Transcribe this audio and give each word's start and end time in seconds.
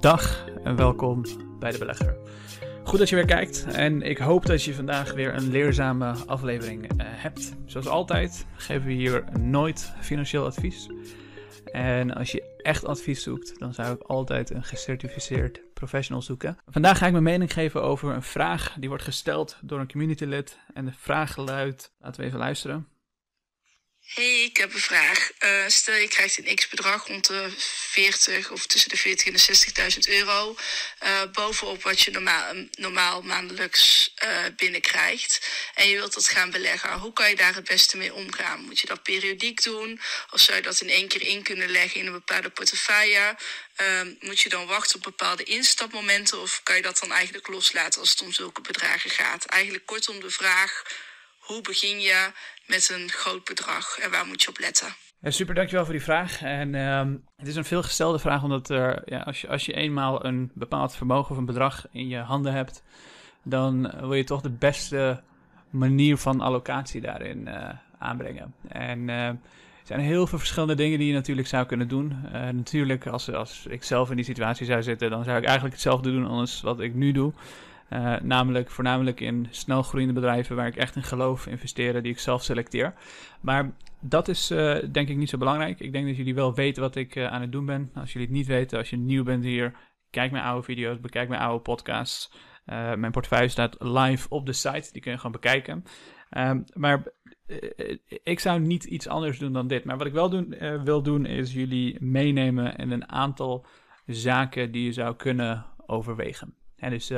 Dag 0.00 0.44
en 0.64 0.76
welkom 0.76 1.22
bij 1.58 1.70
de 1.70 1.78
Belegger. 1.78 2.16
Goed 2.84 2.98
dat 2.98 3.08
je 3.08 3.14
weer 3.14 3.26
kijkt 3.26 3.64
en 3.64 4.02
ik 4.02 4.18
hoop 4.18 4.46
dat 4.46 4.62
je 4.62 4.74
vandaag 4.74 5.12
weer 5.12 5.34
een 5.34 5.50
leerzame 5.50 6.14
aflevering 6.26 6.82
uh, 6.84 6.88
hebt. 6.98 7.56
Zoals 7.66 7.86
altijd 7.86 8.46
geven 8.56 8.86
we 8.86 8.92
hier 8.92 9.24
nooit 9.38 9.92
financieel 10.00 10.44
advies. 10.44 10.88
En 11.64 12.14
als 12.14 12.32
je 12.32 12.58
echt 12.62 12.84
advies 12.84 13.22
zoekt, 13.22 13.58
dan 13.58 13.74
zou 13.74 13.94
ik 13.94 14.02
altijd 14.02 14.50
een 14.50 14.64
gecertificeerd 14.64 15.60
professional 15.74 16.22
zoeken. 16.22 16.58
Vandaag 16.68 16.98
ga 16.98 17.06
ik 17.06 17.12
mijn 17.12 17.24
mening 17.24 17.52
geven 17.52 17.82
over 17.82 18.14
een 18.14 18.22
vraag 18.22 18.76
die 18.78 18.88
wordt 18.88 19.04
gesteld 19.04 19.58
door 19.62 19.80
een 19.80 19.90
communitylid. 19.90 20.58
En 20.74 20.84
de 20.84 20.92
vraag 20.96 21.36
luidt, 21.36 21.92
laten 22.00 22.20
we 22.20 22.26
even 22.26 22.38
luisteren. 22.38 22.86
Hey, 24.06 24.42
ik 24.42 24.56
heb 24.56 24.74
een 24.74 24.80
vraag. 24.80 25.30
Uh, 25.40 25.64
stel 25.66 25.94
je 25.94 26.08
krijgt 26.08 26.38
een 26.38 26.54
x-bedrag 26.54 27.06
rond 27.06 27.26
de 27.26 27.50
40 27.56 28.50
of 28.50 28.66
tussen 28.66 28.90
de 28.90 28.96
40 28.96 29.26
en 29.26 29.32
de 29.32 29.92
60.000 29.92 29.98
euro. 30.14 30.56
Uh, 31.02 31.22
bovenop 31.32 31.82
wat 31.82 32.00
je 32.00 32.10
normaal, 32.10 32.54
normaal 32.70 33.22
maandelijks 33.22 34.14
uh, 34.24 34.44
binnenkrijgt. 34.56 35.50
En 35.74 35.88
je 35.88 35.96
wilt 35.96 36.14
dat 36.14 36.28
gaan 36.28 36.50
beleggen. 36.50 36.98
Hoe 36.98 37.12
kan 37.12 37.28
je 37.28 37.36
daar 37.36 37.54
het 37.54 37.64
beste 37.64 37.96
mee 37.96 38.14
omgaan? 38.14 38.60
Moet 38.60 38.80
je 38.80 38.86
dat 38.86 39.02
periodiek 39.02 39.62
doen? 39.62 40.00
Of 40.30 40.40
zou 40.40 40.56
je 40.56 40.62
dat 40.62 40.80
in 40.80 40.90
één 40.90 41.08
keer 41.08 41.22
in 41.22 41.42
kunnen 41.42 41.68
leggen 41.70 42.00
in 42.00 42.06
een 42.06 42.12
bepaalde 42.12 42.50
portefeuille? 42.50 43.36
moet 44.20 44.40
je 44.40 44.48
dan 44.48 44.66
wachten 44.66 44.96
op 44.96 45.02
bepaalde 45.02 45.42
instapmomenten? 45.44 46.40
Of 46.40 46.60
kan 46.62 46.76
je 46.76 46.82
dat 46.82 46.98
dan 46.98 47.12
eigenlijk 47.12 47.48
loslaten 47.48 48.00
als 48.00 48.10
het 48.10 48.22
om 48.22 48.32
zulke 48.32 48.60
bedragen 48.60 49.10
gaat? 49.10 49.44
Eigenlijk 49.44 49.86
kortom 49.86 50.20
de 50.20 50.30
vraag 50.30 50.82
hoe 51.38 51.60
begin 51.60 52.00
je 52.00 52.32
met 52.70 52.96
een 52.96 53.08
groot 53.08 53.44
bedrag 53.44 53.98
en 53.98 54.10
waar 54.10 54.26
moet 54.26 54.42
je 54.42 54.48
op 54.48 54.58
letten? 54.58 54.88
Super, 55.22 55.54
dankjewel 55.54 55.84
voor 55.84 55.94
die 55.94 56.02
vraag. 56.02 56.42
En 56.42 56.74
uh, 56.74 57.00
het 57.36 57.48
is 57.48 57.56
een 57.56 57.64
veelgestelde 57.64 58.18
vraag, 58.18 58.42
omdat 58.42 58.70
er, 58.70 59.02
ja, 59.04 59.20
als, 59.20 59.40
je, 59.40 59.48
als 59.48 59.66
je 59.66 59.72
eenmaal 59.72 60.24
een 60.24 60.50
bepaald 60.54 60.96
vermogen 60.96 61.30
of 61.30 61.36
een 61.36 61.44
bedrag 61.44 61.86
in 61.92 62.08
je 62.08 62.18
handen 62.18 62.52
hebt, 62.52 62.82
dan 63.44 63.92
wil 64.00 64.14
je 64.14 64.24
toch 64.24 64.40
de 64.40 64.50
beste 64.50 65.22
manier 65.70 66.16
van 66.16 66.40
allocatie 66.40 67.00
daarin 67.00 67.46
uh, 67.46 67.68
aanbrengen. 67.98 68.54
En 68.68 69.08
uh, 69.08 69.26
er 69.26 69.38
zijn 69.84 70.00
heel 70.00 70.26
veel 70.26 70.38
verschillende 70.38 70.74
dingen 70.74 70.98
die 70.98 71.08
je 71.08 71.14
natuurlijk 71.14 71.48
zou 71.48 71.66
kunnen 71.66 71.88
doen. 71.88 72.16
Uh, 72.24 72.48
natuurlijk, 72.48 73.06
als, 73.06 73.32
als 73.32 73.66
ik 73.68 73.84
zelf 73.84 74.10
in 74.10 74.16
die 74.16 74.24
situatie 74.24 74.66
zou 74.66 74.82
zitten, 74.82 75.10
dan 75.10 75.24
zou 75.24 75.38
ik 75.38 75.44
eigenlijk 75.44 75.74
hetzelfde 75.74 76.10
doen 76.10 76.26
als 76.26 76.60
wat 76.60 76.80
ik 76.80 76.94
nu 76.94 77.12
doe. 77.12 77.32
Uh, 77.92 78.16
namelijk 78.20 78.70
voornamelijk 78.70 79.20
in 79.20 79.46
snelgroeiende 79.50 80.14
bedrijven 80.14 80.56
waar 80.56 80.66
ik 80.66 80.76
echt 80.76 80.96
in 80.96 81.02
geloof 81.02 81.46
investeren, 81.46 82.02
die 82.02 82.12
ik 82.12 82.18
zelf 82.18 82.42
selecteer. 82.42 82.94
Maar 83.40 83.72
dat 84.00 84.28
is 84.28 84.50
uh, 84.50 84.76
denk 84.92 85.08
ik 85.08 85.16
niet 85.16 85.28
zo 85.28 85.38
belangrijk. 85.38 85.80
Ik 85.80 85.92
denk 85.92 86.06
dat 86.06 86.16
jullie 86.16 86.34
wel 86.34 86.54
weten 86.54 86.82
wat 86.82 86.96
ik 86.96 87.14
uh, 87.14 87.26
aan 87.26 87.40
het 87.40 87.52
doen 87.52 87.66
ben. 87.66 87.90
Als 87.94 88.12
jullie 88.12 88.28
het 88.28 88.36
niet 88.36 88.46
weten, 88.46 88.78
als 88.78 88.90
je 88.90 88.96
nieuw 88.96 89.24
bent 89.24 89.44
hier, 89.44 89.74
kijk 90.10 90.30
mijn 90.30 90.44
oude 90.44 90.62
video's, 90.62 91.00
bekijk 91.00 91.28
mijn 91.28 91.40
oude 91.40 91.62
podcasts. 91.62 92.32
mijn 92.96 93.10
portefeuille 93.10 93.48
staat 93.48 93.76
live 93.78 94.28
op 94.28 94.46
de 94.46 94.52
site, 94.52 94.88
die 94.92 95.02
kun 95.02 95.10
je 95.10 95.16
gewoon 95.16 95.32
bekijken. 95.32 95.84
Ehm, 96.30 96.62
maar 96.74 97.02
ik 98.22 98.40
zou 98.40 98.60
niet 98.60 98.84
iets 98.84 99.08
anders 99.08 99.38
doen 99.38 99.52
dan 99.52 99.66
dit. 99.66 99.84
Maar 99.84 99.98
wat 99.98 100.06
ik 100.06 100.12
wel 100.12 100.30
doen, 100.30 100.54
wil 100.84 101.02
doen, 101.02 101.26
is 101.26 101.52
jullie 101.52 101.96
meenemen 102.00 102.76
in 102.76 102.90
een 102.90 103.08
aantal 103.08 103.66
zaken 104.06 104.72
die 104.72 104.84
je 104.84 104.92
zou 104.92 105.16
kunnen 105.16 105.66
overwegen. 105.86 106.54
En 106.76 106.90
dus 106.90 107.12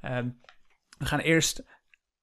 Ehm, 0.00 0.28
we 0.98 1.04
gaan 1.04 1.18
eerst 1.18 1.64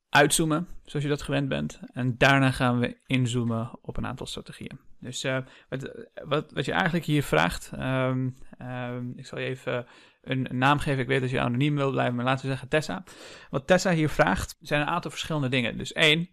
uitzoomen, 0.09 0.67
zoals 0.85 1.05
je 1.05 1.11
dat 1.11 1.21
gewend 1.21 1.49
bent. 1.49 1.79
En 1.93 2.17
daarna 2.17 2.51
gaan 2.51 2.79
we 2.79 2.97
inzoomen 3.05 3.71
op 3.81 3.97
een 3.97 4.05
aantal 4.05 4.25
strategieën. 4.25 4.79
Dus 4.99 5.25
uh, 5.25 5.37
wat, 5.69 6.05
wat, 6.25 6.51
wat, 6.51 6.65
je 6.65 6.71
eigenlijk 6.71 7.05
hier 7.05 7.23
vraagt, 7.23 7.71
um, 7.79 8.35
um, 8.61 9.13
ik 9.15 9.25
zal 9.25 9.39
je 9.39 9.45
even 9.45 9.85
een, 10.21 10.47
naam 10.51 10.79
geven. 10.79 10.99
Ik 10.99 11.07
weet 11.07 11.21
dat 11.21 11.29
je 11.29 11.39
anoniem 11.39 11.75
wil 11.75 11.91
blijven, 11.91 12.15
maar 12.15 12.25
laten 12.25 12.45
we 12.45 12.51
zeggen 12.51 12.67
Tessa. 12.67 13.03
Wat 13.49 13.67
Tessa 13.67 13.91
hier 13.91 14.09
vraagt, 14.09 14.57
zijn 14.61 14.81
een 14.81 14.87
aantal 14.87 15.11
verschillende 15.11 15.49
dingen. 15.49 15.77
Dus 15.77 15.93
één, 15.93 16.29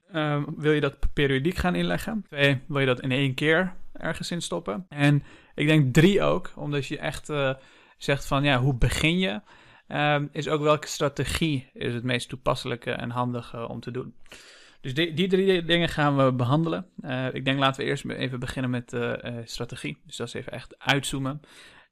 wil 0.57 0.73
je 0.73 0.81
dat 0.81 1.13
periodiek 1.13 1.57
gaan 1.57 1.75
inleggen? 1.75 2.25
Twee, 2.29 2.63
wil 2.69 2.81
je 2.81 2.87
dat 2.87 3.01
in 3.01 3.11
één 3.11 3.35
keer 3.35 3.75
ergens 3.93 4.31
in 4.31 4.43
stoppen? 4.43 4.87
En 4.89 5.23
ik 5.55 5.67
denk 5.67 5.95
drie 5.95 6.23
ook, 6.23 6.53
omdat 6.57 6.87
je 6.87 6.99
echt 6.99 7.29
uh, 7.29 7.55
zegt 7.99 8.27
van, 8.27 8.45
ja, 8.45 8.61
hoe 8.61 8.75
begin 8.75 9.19
je? 9.19 9.41
Um, 9.89 10.29
is 10.33 10.49
ook 10.49 10.63
welke 10.63 10.87
strategie 10.87 11.71
is 11.73 11.95
het 11.95 12.05
meest 12.05 12.29
toepasselijke 12.29 12.91
en 12.91 13.11
handige 13.11 13.69
om 13.69 13.81
te 13.81 13.91
doen. 13.91 14.15
Dus 14.81 14.95
die, 14.95 15.13
die 15.13 15.29
drie 15.29 15.65
dingen 15.65 15.89
gaan 15.89 16.17
we 16.17 16.33
behandelen. 16.33 16.87
Uh, 17.01 17.35
ik 17.35 17.45
denk 17.45 17.59
laten 17.59 17.83
we 17.83 17.89
eerst 17.89 18.05
even 18.05 18.41
beginnen 18.41 18.71
met 18.71 18.93
uh, 18.93 19.13
strategie. 19.45 19.99
Dus 20.07 20.17
dat 20.17 20.27
is 20.27 20.35
even 20.35 20.53
echt 20.53 20.79
uitzoomen. 20.79 21.41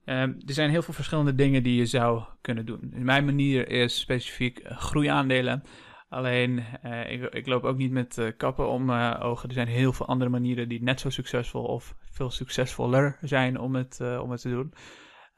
Um, 0.04 0.36
er 0.46 0.54
zijn 0.54 0.70
heel 0.70 0.82
veel 0.82 0.94
verschillende 0.94 1.34
dingen 1.34 1.62
die 1.62 1.76
je 1.76 1.86
zou 1.86 2.22
kunnen 2.40 2.66
doen. 2.66 2.78
Dus 2.82 3.02
mijn 3.02 3.24
manier 3.24 3.68
is 3.68 4.00
specifiek 4.00 4.60
groeiaandelen. 4.64 5.62
Alleen, 6.08 6.64
ik, 7.08 7.22
ik, 7.22 7.46
loop 7.46 7.64
ook 7.64 7.76
niet 7.76 7.90
met 7.90 8.34
kappen 8.36 8.68
om 8.68 8.90
ogen. 8.90 9.48
Er 9.48 9.54
zijn 9.54 9.68
heel 9.68 9.92
veel 9.92 10.06
andere 10.06 10.30
manieren 10.30 10.68
die 10.68 10.82
net 10.82 11.00
zo 11.00 11.10
succesvol 11.10 11.64
of 11.64 11.94
veel 12.10 12.30
succesvoller 12.30 13.18
zijn 13.20 13.58
om 13.58 13.74
het, 13.74 14.00
om 14.20 14.30
het 14.30 14.40
te 14.40 14.48
doen. 14.48 14.74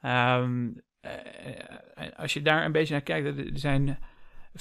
Uh, 0.01 0.47
als 2.17 2.33
je 2.33 2.41
daar 2.41 2.65
een 2.65 2.71
beetje 2.71 2.93
naar 2.93 3.01
kijkt, 3.01 3.37
er 3.37 3.59
zijn 3.59 3.97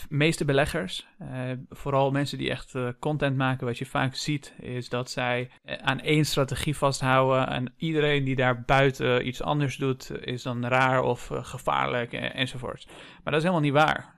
meeste 0.09 0.45
beleggers, 0.45 1.07
uh, 1.23 1.29
vooral 1.71 2.11
mensen 2.11 2.39
die 2.39 2.51
echt 2.51 2.75
content 2.99 3.37
maken, 3.37 3.67
wat 3.67 3.79
je 3.79 3.87
vaak 3.87 4.15
ziet, 4.15 4.55
is 4.61 4.89
dat 4.89 5.11
zij 5.11 5.51
aan 5.83 6.01
één 6.01 6.25
strategie 6.25 6.77
vasthouden 6.77 7.49
en 7.49 7.73
iedereen 7.77 8.25
die 8.25 8.37
daar 8.37 8.63
buiten 8.63 9.27
iets 9.27 9.43
anders 9.43 9.77
doet, 9.77 10.11
is 10.21 10.43
dan 10.43 10.67
raar 10.67 11.03
of 11.03 11.31
gevaarlijk 11.33 12.13
enzovoort. 12.13 12.87
Maar 12.87 13.33
dat 13.33 13.43
is 13.43 13.49
helemaal 13.49 13.61
niet 13.61 13.73
waar. 13.73 14.15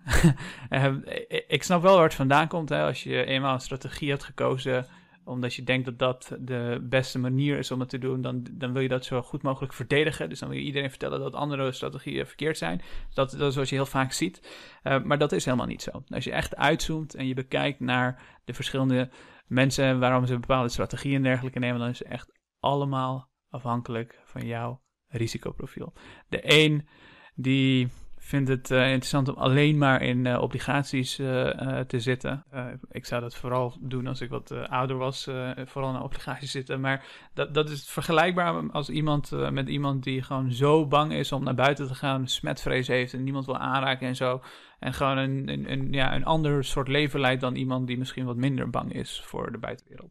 ik 1.56 1.62
snap 1.62 1.82
wel 1.82 1.94
waar 1.94 2.04
het 2.04 2.14
vandaan 2.14 2.48
komt. 2.48 2.68
Hè, 2.68 2.82
als 2.82 3.02
je 3.02 3.24
eenmaal 3.24 3.54
een 3.54 3.60
strategie 3.60 4.10
hebt 4.10 4.24
gekozen, 4.24 4.86
omdat 5.26 5.54
je 5.54 5.62
denkt 5.62 5.84
dat 5.84 5.98
dat 5.98 6.36
de 6.40 6.78
beste 6.82 7.18
manier 7.18 7.58
is 7.58 7.70
om 7.70 7.80
het 7.80 7.88
te 7.88 7.98
doen, 7.98 8.22
dan, 8.22 8.46
dan 8.52 8.72
wil 8.72 8.82
je 8.82 8.88
dat 8.88 9.04
zo 9.04 9.22
goed 9.22 9.42
mogelijk 9.42 9.72
verdedigen. 9.72 10.28
Dus 10.28 10.38
dan 10.38 10.48
wil 10.48 10.58
je 10.58 10.64
iedereen 10.64 10.90
vertellen 10.90 11.20
dat 11.20 11.34
andere 11.34 11.72
strategieën 11.72 12.26
verkeerd 12.26 12.58
zijn. 12.58 12.82
Dat, 13.14 13.30
dat 13.30 13.50
is 13.50 13.56
wat 13.56 13.68
je 13.68 13.74
heel 13.74 13.86
vaak 13.86 14.12
ziet. 14.12 14.48
Uh, 14.84 15.02
maar 15.02 15.18
dat 15.18 15.32
is 15.32 15.44
helemaal 15.44 15.66
niet 15.66 15.82
zo. 15.82 16.02
Als 16.08 16.24
je 16.24 16.32
echt 16.32 16.56
uitzoomt 16.56 17.14
en 17.14 17.26
je 17.26 17.34
bekijkt 17.34 17.80
naar 17.80 18.22
de 18.44 18.54
verschillende 18.54 19.10
mensen, 19.46 19.98
waarom 19.98 20.26
ze 20.26 20.38
bepaalde 20.38 20.68
strategieën 20.68 21.16
en 21.16 21.22
dergelijke 21.22 21.58
nemen, 21.58 21.80
dan 21.80 21.88
is 21.88 21.98
het 21.98 22.08
echt 22.08 22.32
allemaal 22.60 23.28
afhankelijk 23.48 24.20
van 24.24 24.46
jouw 24.46 24.82
risicoprofiel. 25.06 25.92
De 26.28 26.40
een 26.42 26.88
die 27.34 27.88
vind 28.26 28.48
het 28.48 28.70
uh, 28.70 28.84
interessant 28.84 29.28
om 29.28 29.34
alleen 29.34 29.78
maar 29.78 30.02
in 30.02 30.24
uh, 30.24 30.40
obligaties 30.40 31.18
uh, 31.18 31.78
te 31.80 32.00
zitten. 32.00 32.44
ik 32.90 33.06
zou 33.06 33.20
dat 33.20 33.34
vooral 33.36 33.76
doen 33.80 34.06
als 34.06 34.20
ik 34.20 34.30
wat 34.30 34.52
ouder 34.68 34.96
was, 34.96 35.28
vooral 35.64 35.94
in 35.94 36.00
obligaties 36.00 36.50
zitten. 36.50 36.80
Maar 36.80 37.04
dat, 37.34 37.54
dat 37.54 37.70
is 37.70 37.90
vergelijkbaar 37.90 38.70
als 38.70 38.88
iemand 38.88 39.30
met 39.50 39.68
iemand 39.68 40.04
die 40.04 40.22
gewoon 40.22 40.52
zo 40.52 40.86
bang 40.86 41.12
is 41.12 41.32
om 41.32 41.44
naar 41.44 41.54
buiten 41.54 41.86
te 41.86 41.94
gaan, 41.94 42.28
smetvrees 42.28 42.86
heeft 42.86 43.12
en 43.12 43.24
niemand 43.24 43.46
wil 43.46 43.58
aanraken 43.58 44.08
en 44.08 44.16
zo. 44.16 44.42
En 44.78 44.94
gewoon 44.94 45.18
een, 45.18 45.48
een, 45.48 45.72
een, 45.72 45.92
ja, 45.92 46.14
een 46.14 46.24
ander 46.24 46.64
soort 46.64 46.88
leven 46.88 47.20
leidt 47.20 47.40
dan 47.40 47.54
iemand 47.54 47.86
die 47.86 47.98
misschien 47.98 48.24
wat 48.24 48.36
minder 48.36 48.70
bang 48.70 48.92
is 48.92 49.20
voor 49.24 49.52
de 49.52 49.58
buitenwereld. 49.58 50.10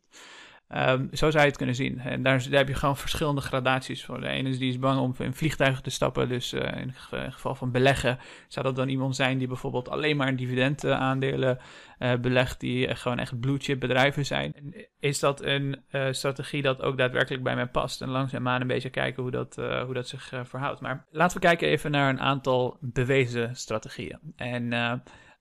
Um, 0.70 1.10
zo 1.14 1.30
zou 1.30 1.44
je 1.44 1.50
het 1.50 1.58
kunnen 1.58 1.76
zien. 1.76 2.00
En 2.00 2.24
daar, 2.24 2.42
heb 2.50 2.68
je 2.68 2.74
gewoon 2.74 2.98
verschillende 2.98 3.42
gradaties 3.42 4.06
voor. 4.06 4.22
De 4.22 4.28
ene 4.28 4.50
is 4.50 4.58
die 4.58 4.70
is 4.70 4.80
bang 4.80 5.00
om 5.00 5.16
in 5.18 5.34
vliegtuigen 5.34 5.84
te 5.84 5.90
stappen. 5.90 6.30
Dus 6.30 6.54
uh, 6.54 6.62
in 6.62 6.94
het 7.10 7.34
geval 7.34 7.56
van 7.56 7.72
beleggen 7.72 8.20
zou 8.48 8.66
dat 8.66 8.76
dan 8.76 8.90
iemand 8.90 9.16
zijn 9.16 9.38
die 9.38 9.48
bijvoorbeeld 9.48 9.90
alleen 9.90 10.18
maar 10.18 10.36
dividendaandelen 10.36 11.60
uh, 12.00 12.16
belegt. 12.16 12.60
Die 12.60 12.96
gewoon 12.96 13.20
echt 13.20 13.40
blue 13.40 13.58
chip 13.58 13.80
bedrijven 13.80 14.26
zijn. 14.26 14.54
En 14.54 14.88
is 15.00 15.20
dat 15.20 15.44
een 15.44 15.84
uh, 15.92 16.08
strategie 16.12 16.62
dat 16.62 16.82
ook 16.82 16.98
daadwerkelijk 16.98 17.44
bij 17.44 17.56
mij 17.56 17.68
past? 17.68 18.02
En 18.02 18.10
langzaamaan 18.10 18.62
een 18.62 18.68
beetje 18.68 18.90
kijken 18.90 19.22
hoe 19.22 19.32
dat, 19.32 19.56
hoe 19.56 19.94
dat 19.94 20.08
zich 20.08 20.34
verhoudt. 20.44 20.82
Maar 20.82 21.06
laten 21.10 21.38
we 21.38 21.48
kijken 21.48 21.68
even 21.68 21.92
naar 21.92 22.10
een 22.10 22.22
aantal 22.22 22.78
bewezen 22.82 23.56
strategieën. 23.56 24.20
En 24.36 24.70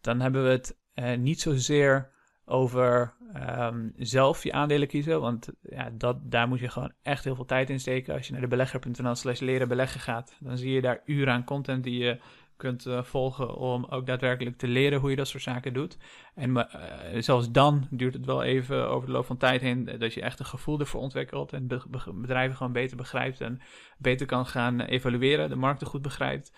dan 0.00 0.20
hebben 0.20 0.44
we 0.44 0.50
het 0.50 0.76
niet 1.18 1.40
zozeer 1.40 2.12
over 2.46 3.14
um, 3.58 3.92
zelf 3.96 4.42
je 4.42 4.52
aandelen 4.52 4.88
kiezen. 4.88 5.20
Want 5.20 5.48
ja, 5.62 5.90
dat, 5.92 6.16
daar 6.22 6.48
moet 6.48 6.60
je 6.60 6.68
gewoon 6.68 6.92
echt 7.02 7.24
heel 7.24 7.34
veel 7.34 7.44
tijd 7.44 7.70
in 7.70 7.80
steken. 7.80 8.14
Als 8.14 8.26
je 8.26 8.32
naar 8.32 8.40
de 8.40 8.46
belegger.nl 8.46 9.14
slash 9.14 9.40
leren 9.40 9.68
beleggen 9.68 10.00
gaat, 10.00 10.36
dan 10.40 10.58
zie 10.58 10.72
je 10.72 10.80
daar 10.80 11.02
uren 11.04 11.32
aan 11.32 11.44
content 11.44 11.84
die 11.84 11.98
je 11.98 12.20
kunt 12.56 12.86
uh, 12.86 13.02
volgen 13.02 13.54
om 13.54 13.84
ook 13.84 14.06
daadwerkelijk 14.06 14.56
te 14.56 14.68
leren 14.68 15.00
hoe 15.00 15.10
je 15.10 15.16
dat 15.16 15.28
soort 15.28 15.42
zaken 15.42 15.72
doet. 15.72 15.98
En 16.34 16.50
uh, 16.50 16.64
zelfs 17.18 17.50
dan 17.50 17.86
duurt 17.90 18.14
het 18.14 18.26
wel 18.26 18.42
even 18.42 18.88
over 18.88 19.06
de 19.06 19.12
loop 19.12 19.26
van 19.26 19.36
tijd 19.36 19.60
heen 19.60 19.84
dat 19.98 20.14
je 20.14 20.22
echt 20.22 20.38
een 20.38 20.46
gevoel 20.46 20.80
ervoor 20.80 21.00
ontwikkelt 21.00 21.52
en 21.52 21.66
be 21.66 21.82
bedrijven 22.14 22.56
gewoon 22.56 22.72
beter 22.72 22.96
begrijpt 22.96 23.40
en 23.40 23.60
beter 23.98 24.26
kan 24.26 24.46
gaan 24.46 24.80
evalueren, 24.80 25.48
de 25.48 25.56
markten 25.56 25.86
goed 25.86 26.02
begrijpt. 26.02 26.52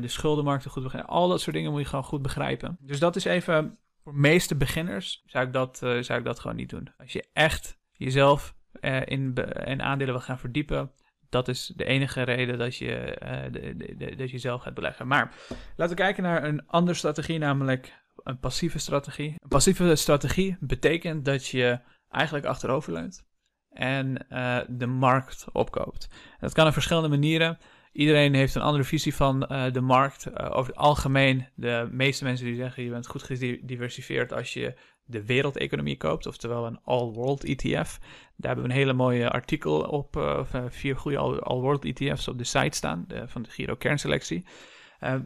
De 0.00 0.08
schuldenmarkten 0.08 0.70
goed 0.70 0.82
begrijpen. 0.82 1.10
Al 1.10 1.28
dat 1.28 1.40
soort 1.40 1.56
dingen 1.56 1.70
moet 1.70 1.80
je 1.80 1.86
gewoon 1.86 2.04
goed 2.04 2.22
begrijpen. 2.22 2.76
Dus 2.80 2.98
dat 2.98 3.16
is 3.16 3.24
even 3.24 3.78
voor 4.04 4.14
meeste 4.14 4.56
beginners 4.56 5.22
zou 5.26 5.46
ik 5.46 5.52
dat, 5.52 5.80
uh, 5.84 6.02
zou 6.02 6.18
ik 6.18 6.24
dat 6.24 6.40
gewoon 6.40 6.56
niet 6.56 6.70
doen. 6.70 6.92
Als 6.98 7.12
je 7.12 7.28
echt 7.32 7.78
jezelf 7.92 8.54
uh, 8.80 9.06
in, 9.06 9.34
in 9.64 9.82
aandelen 9.82 10.14
wil 10.14 10.22
gaan 10.22 10.38
verdiepen, 10.38 10.92
dat 11.28 11.48
is 11.48 11.72
de 11.76 11.84
enige 11.84 12.22
reden 12.22 12.58
dat 12.58 12.76
je, 12.76 13.16
de, 13.52 13.94
de, 13.96 14.16
dat 14.16 14.30
je 14.30 14.38
zelf 14.38 14.62
gaat 14.62 14.74
beleggen. 14.74 15.06
Maar 15.06 15.34
laten 15.76 15.96
we 15.96 16.02
kijken 16.02 16.22
naar 16.22 16.44
een 16.44 16.66
andere 16.66 16.96
strategie, 16.96 17.38
namelijk 17.38 18.02
een 18.14 18.38
passieve 18.38 18.78
strategie. 18.78 19.34
Een 19.38 19.48
passieve 19.48 19.96
strategie 19.96 20.56
betekent 20.60 21.24
dat 21.24 21.46
je 21.46 21.80
eigenlijk 22.08 22.46
achteroverleunt 22.46 23.26
en 23.70 24.26
de 24.68 24.86
markt 24.86 25.44
opkoopt. 25.52 26.08
dat 26.40 26.52
kan 26.52 26.66
op 26.66 26.72
verschillende 26.72 27.08
manieren. 27.08 27.58
Iedereen 27.94 28.34
heeft 28.34 28.54
een 28.54 28.62
andere 28.62 28.84
visie 28.84 29.14
van 29.14 29.46
uh, 29.50 29.72
de 29.72 29.80
markt. 29.80 30.26
Uh, 30.26 30.50
over 30.50 30.72
het 30.72 30.76
algemeen, 30.76 31.46
de 31.54 31.88
meeste 31.90 32.24
mensen 32.24 32.46
die 32.46 32.54
zeggen 32.54 32.82
je 32.82 32.90
bent 32.90 33.06
goed 33.06 33.22
gediversifieerd 33.22 34.32
als 34.32 34.52
je 34.52 34.74
de 35.04 35.24
wereldeconomie 35.24 35.96
koopt, 35.96 36.26
oftewel 36.26 36.66
een 36.66 36.80
all-world 36.84 37.44
ETF. 37.44 37.98
Daar 38.36 38.54
hebben 38.54 38.64
we 38.64 38.70
een 38.70 38.76
hele 38.76 38.92
mooie 38.92 39.30
artikel 39.30 39.80
op, 39.80 40.16
uh, 40.16 40.44
vier 40.68 40.96
goede 40.96 41.18
all-world 41.18 41.84
ETF's 41.84 42.28
op 42.28 42.38
de 42.38 42.44
site 42.44 42.76
staan, 42.76 43.04
de, 43.08 43.28
van 43.28 43.42
de 43.42 43.50
Giro 43.50 43.74
kernselectie. 43.74 44.46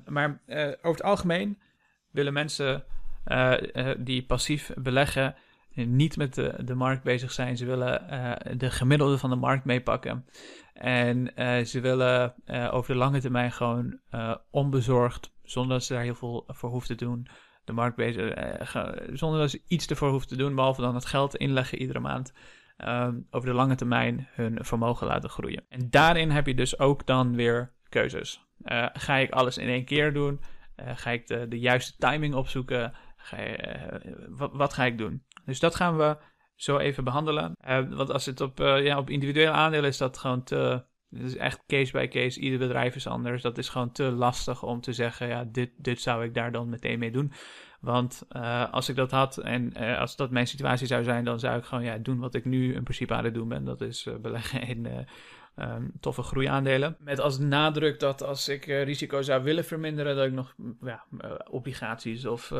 maar 0.07 0.43
over 0.47 0.79
het 0.83 1.03
algemeen 1.03 1.59
willen 2.11 2.33
mensen 2.33 2.85
die 3.99 4.27
passief 4.27 4.71
beleggen 4.75 5.35
niet 5.87 6.17
met 6.17 6.35
de, 6.35 6.55
de 6.65 6.75
markt 6.75 7.03
bezig 7.03 7.33
zijn. 7.33 7.57
Ze 7.57 7.67
willen 7.67 8.59
de 8.59 8.71
gemiddelde 8.71 9.19
van 9.19 9.31
de 9.31 9.37
markt 9.37 9.65
meepakken. 9.65 10.25
En 10.79 11.31
uh, 11.37 11.65
ze 11.65 11.81
willen 11.81 12.35
uh, 12.47 12.75
over 12.75 12.93
de 12.93 12.99
lange 12.99 13.21
termijn 13.21 13.53
gewoon 13.53 13.99
onbezorgd, 14.51 15.33
zonder 15.43 15.73
dat 15.73 15.85
ze 15.85 15.93
daar 15.93 16.03
heel 16.03 16.15
veel 16.15 16.45
voor 16.47 16.71
hoeven 16.71 16.97
te 16.97 17.05
doen, 17.05 17.29
de 17.65 17.73
markt 17.73 17.97
bezig, 17.97 18.35
zonder 19.13 19.41
dat 19.41 19.51
ze 19.51 19.63
iets 19.69 19.87
ervoor 19.87 20.11
hoeven 20.11 20.29
te 20.29 20.37
doen, 20.37 20.55
behalve 20.55 20.81
dan 20.81 20.95
het 20.95 21.07
geld 21.07 21.37
inleggen 21.37 21.79
iedere 21.79 22.01
maand, 22.01 22.33
um, 22.79 23.27
over 23.31 23.49
de 23.49 23.55
lange 23.55 23.75
termijn 23.75 24.29
hun 24.31 24.59
vermogen 24.61 25.07
laten 25.07 25.31
groeien. 25.31 25.65
En 25.69 25.91
daarin 25.91 26.31
heb 26.31 26.47
je 26.47 26.55
dus 26.55 26.79
ook 26.79 27.07
dan 27.07 27.35
weer 27.35 27.73
keuzes. 27.89 28.45
ga 28.93 29.17
ik 29.17 29.31
alles 29.31 29.59
in 29.59 29.69
één 29.69 29.85
keer 29.85 30.13
doen? 30.13 30.41
ga 30.77 31.11
ik 31.11 31.27
de, 31.27 31.49
de 31.49 31.59
juiste 31.59 31.97
timing 31.99 32.35
opzoeken? 32.35 32.93
Ga 33.17 33.37
wat 34.53 34.73
ga 34.73 34.85
ik 34.85 34.99
doen? 34.99 35.23
Dus 35.49 35.61
dat 35.61 35.75
gaan 35.75 35.97
we 35.97 36.17
zo 36.55 36.79
even 36.79 37.05
behandelen. 37.05 37.57
Uh, 37.69 37.89
want 37.89 38.13
als 38.13 38.27
het 38.27 38.41
op, 38.41 38.61
uh, 38.61 38.85
ja, 38.85 38.99
op 38.99 39.11
individuele 39.11 39.51
aandelen 39.51 39.89
is 39.89 39.97
dat 39.97 40.19
gewoon 40.19 40.43
te. 40.43 40.85
Het 41.11 41.23
is 41.23 41.37
echt 41.37 41.63
case 41.67 41.93
by 41.93 42.09
case. 42.09 42.41
Ieder 42.41 42.59
bedrijf 42.59 42.95
is 42.95 43.07
anders. 43.07 43.43
Dat 43.43 43.59
is 43.59 43.69
gewoon 43.69 43.93
te 43.93 44.11
lastig 44.11 44.63
om 44.63 44.81
te 44.81 44.93
zeggen: 44.93 45.29
ja, 45.29 45.45
dit, 45.45 45.71
dit 45.77 46.01
zou 46.01 46.25
ik 46.25 46.35
daar 46.35 46.53
dan 46.53 46.69
meteen 46.69 46.99
mee 46.99 47.11
doen. 47.11 47.33
Want 47.81 48.27
uh, 48.31 48.73
als 48.73 48.89
ik 48.89 48.97
dat 48.97 49.11
had 49.11 49.39
en 49.39 49.75
als 49.99 50.17
dat 50.17 50.31
mijn 50.31 50.47
situatie 50.47 50.87
zou 50.87 51.05
zijn, 51.05 51.25
dan 51.25 51.39
zou 51.39 51.59
ik 51.59 51.65
gewoon 51.65 51.85
ja, 51.85 51.99
doen 51.99 52.19
wat 52.19 52.35
ik 52.35 52.45
nu 52.45 52.75
in 52.75 52.83
principe 52.83 53.15
aan 53.15 53.25
het 53.25 53.35
doen 53.35 53.49
ben. 53.49 53.65
Dat 53.65 53.81
is 53.81 54.09
beleggen 54.21 54.63
in 54.63 55.07
um, 55.61 55.93
toffe 56.01 56.23
groeiaandelen. 56.23 56.97
Met 56.99 57.21
als 57.21 57.39
nadruk 57.39 58.01
dat 58.01 58.23
als 58.23 58.49
ik 58.49 58.67
uh, 58.67 58.83
risico 58.83 59.23
zou 59.23 59.43
willen 59.43 59.65
verminderen, 59.65 60.17
dat 60.17 60.27
ik 60.27 60.33
nog 60.33 60.55
ja, 60.81 61.05
uh, 61.11 61.33
obligaties 61.51 62.27
of 62.27 62.51
uh, 62.51 62.59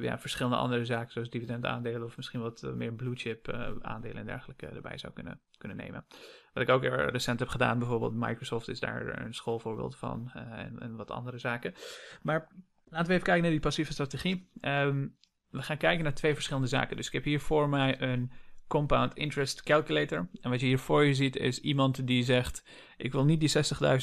ja, 0.00 0.18
verschillende 0.18 0.56
andere 0.56 0.84
zaken, 0.84 1.12
zoals 1.12 1.30
dividendaandelen 1.30 2.04
of 2.04 2.16
misschien 2.16 2.40
wat 2.40 2.62
meer 2.74 2.92
blue 2.92 3.16
chip 3.16 3.52
aandelen 3.82 4.16
en 4.16 4.26
dergelijke 4.26 4.66
erbij 4.66 4.98
zou 4.98 5.12
kunnen, 5.12 5.40
kunnen 5.58 5.76
nemen. 5.76 6.06
Wat 6.52 6.62
ik 6.62 6.68
ook 6.68 6.84
recent 6.84 7.38
heb 7.38 7.48
gedaan, 7.48 7.78
bijvoorbeeld 7.78 8.14
Microsoft 8.14 8.68
is 8.68 8.80
daar 8.80 9.24
een 9.24 9.34
schoolvoorbeeld 9.34 9.96
van 9.96 10.30
en, 10.32 10.78
en, 10.78 10.96
wat 10.96 11.10
andere 11.10 11.38
zaken. 11.38 11.74
Maar 12.22 12.48
laten 12.84 13.06
we 13.06 13.12
even 13.12 13.24
kijken 13.24 13.42
naar 13.42 13.50
die 13.50 13.60
passieve 13.60 13.92
strategie. 13.92 14.50
Um, 14.60 15.16
we 15.50 15.62
gaan 15.62 15.76
kijken 15.76 16.04
naar 16.04 16.14
twee 16.14 16.34
verschillende 16.34 16.68
zaken. 16.68 16.96
Dus 16.96 17.06
ik 17.06 17.12
heb 17.12 17.24
hier 17.24 17.40
voor 17.40 17.68
mij 17.68 18.00
een 18.00 18.32
Compound 18.68 19.14
Interest 19.14 19.62
Calculator. 19.62 20.28
En 20.40 20.50
wat 20.50 20.60
je 20.60 20.66
hier 20.66 20.78
voor 20.78 21.04
je 21.04 21.14
ziet 21.14 21.36
is 21.36 21.60
iemand 21.60 22.06
die 22.06 22.22
zegt: 22.22 22.64
Ik 22.96 23.12
wil 23.12 23.24
niet 23.24 23.40
die 23.40 23.52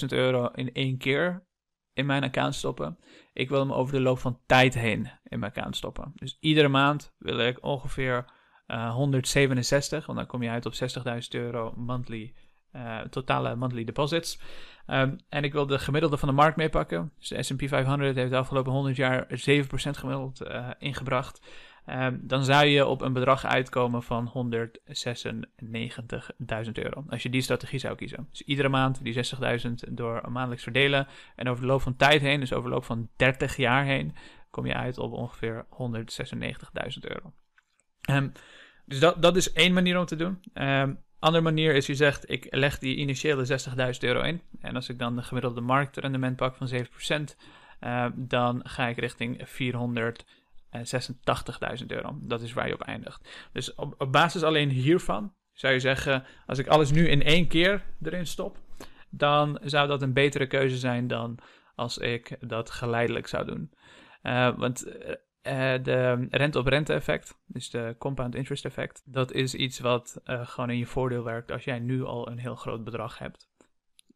60.000 0.02 0.08
euro 0.08 0.48
in 0.48 0.74
één 0.74 0.98
keer 0.98 1.46
in 1.94 2.06
mijn 2.06 2.24
account 2.24 2.56
stoppen. 2.56 2.98
Ik 3.34 3.50
wil 3.50 3.60
hem 3.60 3.74
over 3.74 3.94
de 3.94 4.02
loop 4.02 4.20
van 4.20 4.40
tijd 4.46 4.74
heen 4.74 5.10
in 5.24 5.40
mijn 5.40 5.52
account 5.52 5.76
stoppen. 5.76 6.12
Dus 6.16 6.38
iedere 6.40 6.68
maand 6.68 7.14
wil 7.18 7.40
ik 7.40 7.64
ongeveer 7.64 8.26
uh, 8.68 8.94
167, 8.94 10.06
want 10.06 10.18
dan 10.18 10.28
kom 10.28 10.44
je 10.44 10.50
uit 10.50 10.66
op 10.66 10.74
60.000 10.74 10.80
euro 11.30 11.74
monthly, 11.76 12.34
uh, 12.72 13.02
totale 13.02 13.56
monthly 13.56 13.84
deposits. 13.84 14.40
Um, 14.88 15.16
en 15.30 15.44
ik 15.44 15.54
wil 15.54 15.66
de 15.66 15.80
gemiddelde 15.80 16.18
van 16.18 16.28
de 16.28 16.36
markt 16.36 16.58
meepakken. 16.58 17.12
Dus 17.18 17.28
de 17.28 17.44
S&P 17.44 17.68
500 17.68 18.16
heeft 18.16 18.32
de 18.32 18.38
afgelopen 18.38 18.72
100 18.72 18.96
jaar 18.96 19.28
7% 19.28 19.34
gemiddeld 19.74 20.42
uh, 20.42 20.70
ingebracht. 20.78 21.42
Um, 21.90 22.20
dan 22.22 22.44
zou 22.44 22.66
je 22.66 22.86
op 22.86 23.02
een 23.02 23.14
bedrag 23.14 23.46
uitkomen 23.46 24.04
van 24.04 24.28
196.000 24.28 24.34
euro. 26.74 27.06
Als 27.10 27.24
je 27.24 27.30
die 27.30 27.42
strategie 27.42 27.80
zou 27.80 27.96
kiezen. 27.96 28.28
Dus 28.32 28.42
iedere 28.42 28.70
maand 28.70 29.04
die 29.04 29.24
60.000 29.66 29.72
door 29.92 30.22
maandelijks 30.30 30.64
verdelen. 30.64 31.08
En 31.36 31.48
over 31.48 31.62
de 31.62 31.68
loop 31.68 31.82
van 31.82 31.96
tijd 31.96 32.22
heen, 32.22 32.40
dus 32.40 32.54
over 32.54 32.70
de 32.70 32.76
loop 32.76 32.86
van 32.86 33.10
30 33.16 33.56
jaar 33.56 33.86
heen, 33.86 34.16
kom 34.50 34.66
je 34.66 34.74
uit 34.74 34.98
op 34.98 35.12
ongeveer 35.12 35.66
196.000 35.70 35.78
euro. 37.00 37.34
Um, 38.10 38.32
dus 38.86 39.00
dat, 39.00 39.22
dat 39.22 39.36
is 39.36 39.54
één 39.54 39.74
manier 39.74 40.00
om 40.00 40.06
te 40.06 40.16
doen. 40.16 40.40
Um, 40.54 41.04
andere 41.20 41.44
manier 41.44 41.76
is, 41.76 41.86
je 41.86 41.96
zegt, 41.96 42.30
ik 42.30 42.48
leg 42.50 42.80
die 42.80 42.96
initiële 42.96 43.60
60.000 43.94 44.00
euro 44.00 44.22
in. 44.22 44.42
En 44.60 44.76
als 44.76 44.90
ik 44.90 45.00
dan 45.00 45.16
de 45.16 45.24
gemiddelde 45.24 45.62
marktrendement 45.62 46.36
pak 46.36 46.56
van 46.56 46.70
7%, 46.70 46.74
uh, 47.82 48.06
dan 48.16 48.62
ga 48.64 48.88
ik 48.88 48.98
richting 48.98 49.42
400. 49.44 50.26
86.000 50.72 51.86
euro. 51.88 52.18
Dat 52.22 52.42
is 52.42 52.54
waar 52.54 52.68
je 52.68 52.74
op 52.74 52.82
eindigt. 52.82 53.50
Dus 53.52 53.76
op, 53.76 54.08
basis 54.12 54.44
alleen 54.44 54.70
hiervan 54.70 55.34
zou 55.54 55.74
je 55.74 55.80
zeggen: 55.80 56.24
als 56.46 56.58
ik 56.58 56.68
alles 56.68 56.92
nu 56.92 57.08
in 57.08 57.24
één 57.24 57.48
keer 57.48 57.84
erin 58.02 58.28
stop, 58.28 58.58
dan 59.10 59.60
zou 59.64 59.88
dat 59.88 60.02
een 60.02 60.14
betere 60.14 60.48
keuze 60.48 60.78
zijn 60.78 61.08
dan 61.08 61.40
als 61.76 61.98
ik 61.98 62.38
dat 62.40 62.72
geleidelijk 62.72 63.28
zou 63.28 63.46
doen. 63.46 63.72
Uh, 64.24 64.58
want 64.58 64.88
uh, 64.88 64.94
de 65.84 66.28
rente-op-rente 66.30 66.94
effect, 66.94 67.40
dus 67.46 67.70
de 67.70 67.96
compound 68.00 68.36
interest 68.36 68.66
effect, 68.66 69.02
dat 69.06 69.32
is 69.32 69.56
iets 69.56 69.80
wat 69.80 70.22
gewoon 70.26 70.70
in 70.70 70.78
je 70.78 70.86
voordeel 70.86 71.24
werkt 71.24 71.52
als 71.52 71.64
jij 71.64 71.80
nu 71.80 72.04
al 72.04 72.28
een 72.28 72.38
heel 72.38 72.56
groot 72.56 72.84
bedrag 72.84 73.18
hebt. 73.18 73.50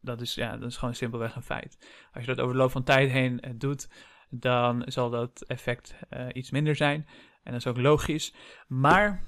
Dat 0.01 0.21
is, 0.21 0.35
ja, 0.35 0.57
dat 0.57 0.69
is 0.69 0.77
gewoon 0.77 0.95
simpelweg 0.95 1.35
een 1.35 1.41
feit. 1.41 1.77
Als 2.13 2.25
je 2.25 2.35
dat 2.35 2.39
over 2.39 2.53
de 2.53 2.59
loop 2.59 2.71
van 2.71 2.83
tijd 2.83 3.11
heen 3.11 3.41
doet, 3.55 3.89
dan 4.29 4.83
zal 4.85 5.09
dat 5.09 5.41
effect 5.47 5.95
uh, 6.09 6.27
iets 6.33 6.51
minder 6.51 6.75
zijn. 6.75 7.07
En 7.43 7.51
dat 7.51 7.61
is 7.61 7.67
ook 7.67 7.77
logisch. 7.77 8.33
Maar, 8.67 9.23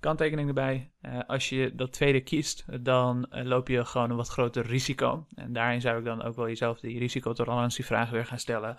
kanttekening 0.00 0.48
erbij, 0.48 0.92
uh, 1.02 1.20
als 1.26 1.48
je 1.48 1.74
dat 1.74 1.92
tweede 1.92 2.20
kiest, 2.20 2.84
dan 2.84 3.26
uh, 3.30 3.44
loop 3.44 3.68
je 3.68 3.84
gewoon 3.84 4.10
een 4.10 4.16
wat 4.16 4.28
groter 4.28 4.66
risico. 4.66 5.26
En 5.34 5.52
daarin 5.52 5.80
zou 5.80 5.98
ik 5.98 6.04
dan 6.04 6.22
ook 6.22 6.36
wel 6.36 6.48
jezelf 6.48 6.80
die 6.80 6.98
risicotolerantievraag 6.98 8.10
weer 8.10 8.26
gaan 8.26 8.38
stellen. 8.38 8.78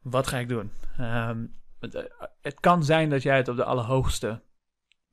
Wat 0.00 0.26
ga 0.26 0.38
ik 0.38 0.48
doen? 0.48 0.72
Het, 1.78 2.10
het, 2.40 2.60
kan 2.60 2.84
zijn 2.84 3.10
dat 3.10 3.22
jij 3.22 3.36
het 3.36 3.48
op 3.48 3.56
de 3.56 3.64
allerhoogste 3.64 4.42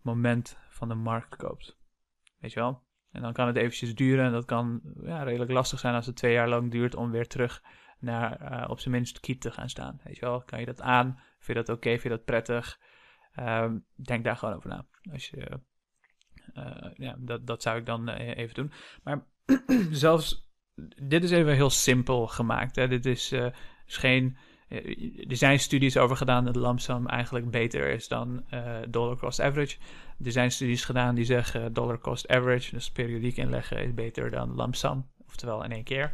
moment 0.02 0.58
van 0.70 0.88
de 0.88 0.96
markt 0.96 1.36
koopt. 1.36 1.78
Weet 2.40 2.54
je 2.54 2.60
wel? 2.60 2.86
En 3.12 3.22
dan 3.22 3.34
kan 3.34 3.48
het 3.48 3.56
eventjes 3.56 3.96
duren 3.96 4.26
en 4.26 4.32
dat 4.32 4.46
kan 4.46 4.82
ja, 5.04 5.24
redelijk 5.24 5.52
lastig 5.52 5.80
zijn 5.80 5.96
als 5.96 6.06
het 6.06 6.16
twee 6.16 6.34
jaar 6.34 6.50
lang 6.50 6.72
duurt 6.72 6.96
om 6.96 7.12
weer 7.12 7.28
terug 7.28 7.62
naar 8.00 8.52
uh, 8.52 8.70
op 8.70 8.80
zijn 8.80 8.94
minst 8.94 9.20
keep 9.20 9.40
te 9.40 9.52
gaan 9.52 9.70
staan. 9.70 10.00
Weet 10.04 10.16
je 10.16 10.26
wel, 10.26 10.42
kan 10.42 10.60
je 10.60 10.66
dat 10.66 10.82
aan? 10.82 11.20
Vind 11.40 11.58
je 11.58 11.66
dat 11.66 11.76
oké? 11.76 11.90
Vind 11.90 12.04
je 12.04 12.10
dat 12.10 12.26
prettig? 12.26 12.80
Um, 13.40 13.86
denk 13.96 14.24
daar 14.24 14.38
gewoon 14.38 14.56
over 14.56 14.70
na. 14.70 14.86
Als 15.12 15.30
je, 15.30 15.60
uh, 16.54 16.90
ja, 16.94 17.16
dat, 17.20 17.48
dat 17.48 17.62
zou 17.62 17.78
ik 17.78 17.86
dan 17.86 18.10
uh, 18.10 18.38
even 18.38 18.56
doen. 18.56 18.72
Maar 19.04 19.26
zelfs, 19.92 20.50
dit 21.04 21.24
is 21.24 21.32
even 21.32 21.54
heel 21.54 21.70
simpel 21.70 22.28
gemaakt. 22.28 22.76
Hè? 22.76 22.88
Dit 22.88 23.06
is, 23.06 23.32
is 23.86 23.98
geen, 23.98 24.38
er 25.28 25.38
zijn 25.38 25.60
studies 25.60 25.98
over 25.98 26.18
gedaan 26.18 26.46
dat 26.46 26.56
lamsam 26.56 27.08
eigenlijk 27.08 27.52
beter 27.52 27.90
is 27.90 28.08
dan 28.08 28.46
dollar 28.90 29.18
cost 29.18 29.42
average. 29.42 29.78
Er 30.24 30.32
zijn 30.32 30.52
studies 30.52 30.86
gedaan 30.86 31.16
die 31.16 31.26
zeggen 31.26 31.74
dollar 31.74 32.00
cost 32.00 32.28
average, 32.28 32.72
dus 32.72 32.92
periodiek 32.92 33.38
inleggen, 33.38 33.84
is 33.84 33.94
beter 33.94 34.32
dan 34.32 34.56
lamsam. 34.56 35.10
Oftewel 35.28 35.64
in 35.64 35.72
één 35.72 35.84
keer. 35.84 36.12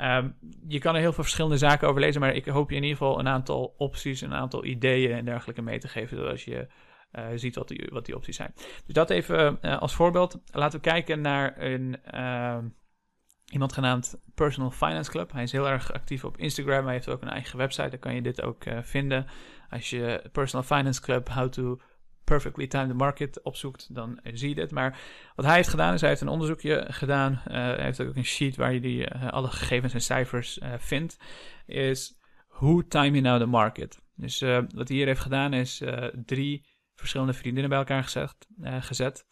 Um, 0.00 0.36
je 0.68 0.78
kan 0.78 0.94
er 0.94 1.00
heel 1.00 1.12
veel 1.12 1.22
verschillende 1.22 1.56
zaken 1.56 1.88
over 1.88 2.00
lezen, 2.00 2.20
maar 2.20 2.34
ik 2.34 2.46
hoop 2.46 2.70
je 2.70 2.76
in 2.76 2.82
ieder 2.82 2.98
geval 2.98 3.18
een 3.18 3.28
aantal 3.28 3.74
opties, 3.76 4.20
een 4.20 4.34
aantal 4.34 4.64
ideeën 4.64 5.12
en 5.12 5.24
dergelijke 5.24 5.62
mee 5.62 5.78
te 5.78 5.88
geven, 5.88 6.16
zodat 6.16 6.42
je 6.42 6.68
uh, 7.12 7.26
ziet 7.34 7.54
wat 7.54 7.68
die, 7.68 7.88
wat 7.92 8.06
die 8.06 8.16
opties 8.16 8.36
zijn. 8.36 8.52
Dus 8.56 8.94
dat 8.94 9.10
even 9.10 9.58
uh, 9.62 9.78
als 9.78 9.94
voorbeeld. 9.94 10.38
Laten 10.50 10.78
we 10.78 10.84
kijken 10.84 11.20
naar 11.20 11.62
een, 11.62 11.96
uh, 12.14 12.58
iemand 13.52 13.72
genaamd 13.72 14.20
Personal 14.34 14.70
Finance 14.70 15.10
Club. 15.10 15.32
Hij 15.32 15.42
is 15.42 15.52
heel 15.52 15.68
erg 15.68 15.92
actief 15.92 16.24
op 16.24 16.36
Instagram. 16.36 16.84
Hij 16.84 16.94
heeft 16.94 17.08
ook 17.08 17.22
een 17.22 17.28
eigen 17.28 17.58
website, 17.58 17.88
daar 17.88 17.98
kan 17.98 18.14
je 18.14 18.22
dit 18.22 18.42
ook 18.42 18.64
uh, 18.64 18.78
vinden. 18.82 19.26
Als 19.70 19.90
je 19.90 20.28
Personal 20.32 20.66
Finance 20.66 21.00
Club, 21.00 21.28
how 21.28 21.48
to 21.48 21.80
perfectly 22.24 22.66
timed 22.66 22.96
market 22.96 23.42
opzoekt, 23.42 23.94
dan 23.94 24.20
zie 24.32 24.48
je 24.48 24.54
dit. 24.54 24.70
Maar 24.70 24.98
wat 25.34 25.44
hij 25.44 25.54
heeft 25.54 25.68
gedaan, 25.68 25.94
is 25.94 26.00
hij 26.00 26.08
heeft 26.08 26.22
een 26.22 26.28
onderzoekje 26.28 26.86
gedaan. 26.88 27.32
Uh, 27.32 27.54
hij 27.54 27.84
heeft 27.84 28.00
ook 28.00 28.16
een 28.16 28.24
sheet 28.24 28.56
waar 28.56 28.72
je 28.72 28.80
die, 28.80 29.14
uh, 29.14 29.28
alle 29.28 29.48
gegevens 29.48 29.94
en 29.94 30.00
cijfers 30.00 30.58
uh, 30.58 30.72
vindt. 30.78 31.16
Is 31.66 32.18
hoe 32.46 32.86
time 32.86 33.10
you 33.10 33.20
now 33.20 33.40
the 33.40 33.46
market? 33.46 34.00
Dus 34.14 34.40
wat 34.74 34.88
hij 34.88 34.96
hier 34.96 35.06
heeft 35.06 35.20
gedaan 35.20 35.52
is 35.52 35.82
drie 36.24 36.66
verschillende 36.94 37.32
vriendinnen 37.32 37.70
bij 37.70 37.78
elkaar 37.78 38.02
gezet. 38.02 38.46
gezet. 38.62 39.26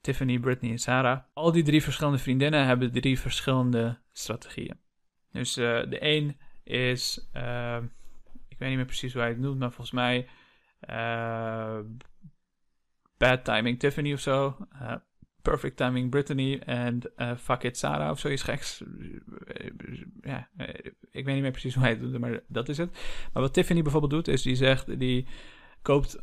Tiffany, 0.00 0.38
Brittany 0.38 0.72
en 0.72 0.78
Sarah. 0.78 1.20
Al 1.32 1.52
die 1.52 1.62
drie 1.62 1.82
verschillende 1.82 2.18
vriendinnen 2.18 2.66
hebben 2.66 2.92
drie 2.92 3.18
verschillende 3.18 3.98
strategieën. 4.12 4.80
Dus 5.30 5.54
de 5.54 5.96
een 6.00 6.38
is, 6.64 7.28
ik 8.48 8.58
weet 8.58 8.68
niet 8.68 8.76
meer 8.76 8.84
precies 8.84 9.12
hoe 9.12 9.22
hij 9.22 9.30
het 9.30 9.40
noemt, 9.40 9.58
maar 9.58 9.72
volgens 9.72 9.90
mij 9.90 10.28
Bad 13.22 13.44
Timing 13.44 13.78
Tiffany 13.78 14.12
of 14.12 14.20
zo. 14.20 14.56
Perfect 15.42 15.76
Timing 15.76 16.10
Brittany 16.10 16.58
en 16.58 17.00
Fuck 17.38 17.62
It 17.62 17.78
Sarah 17.78 18.10
of 18.10 18.18
zoiets 18.18 18.42
geks. 18.42 18.82
ja, 20.20 20.48
ik 21.10 21.24
weet 21.24 21.34
niet 21.34 21.42
meer 21.42 21.50
precies 21.50 21.74
hoe 21.74 21.82
hij 21.82 21.92
het 21.92 22.00
doet, 22.00 22.18
maar 22.18 22.40
dat 22.46 22.68
is 22.68 22.78
het. 22.78 22.92
Maar 23.32 23.42
wat 23.42 23.52
Tiffany 23.52 23.82
bijvoorbeeld 23.82 24.12
doet, 24.12 24.28
is 24.28 24.42
die 24.42 24.54
zegt, 24.54 24.98
die 24.98 25.26
koopt, 25.82 26.18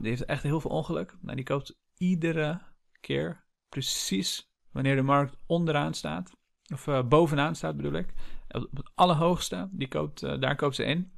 die 0.00 0.08
heeft 0.08 0.24
echt 0.24 0.42
heel 0.42 0.60
veel 0.60 0.70
ongeluk. 0.70 1.16
Nou, 1.20 1.36
die 1.36 1.44
koopt 1.44 1.78
iedere 1.96 2.60
keer 3.00 3.44
precies 3.68 4.52
wanneer 4.70 4.96
de 4.96 5.02
markt 5.02 5.36
onderaan 5.46 5.94
staat. 5.94 6.32
Of 6.72 6.88
bovenaan 7.08 7.54
staat 7.54 7.76
bedoel 7.76 7.92
ik. 7.92 8.12
Op 8.48 8.76
het 8.76 8.90
allerhoogste, 8.94 9.68
die 9.72 9.88
koopt, 9.88 10.40
daar 10.40 10.56
koopt 10.56 10.74
ze 10.74 10.84
in. 10.84 11.12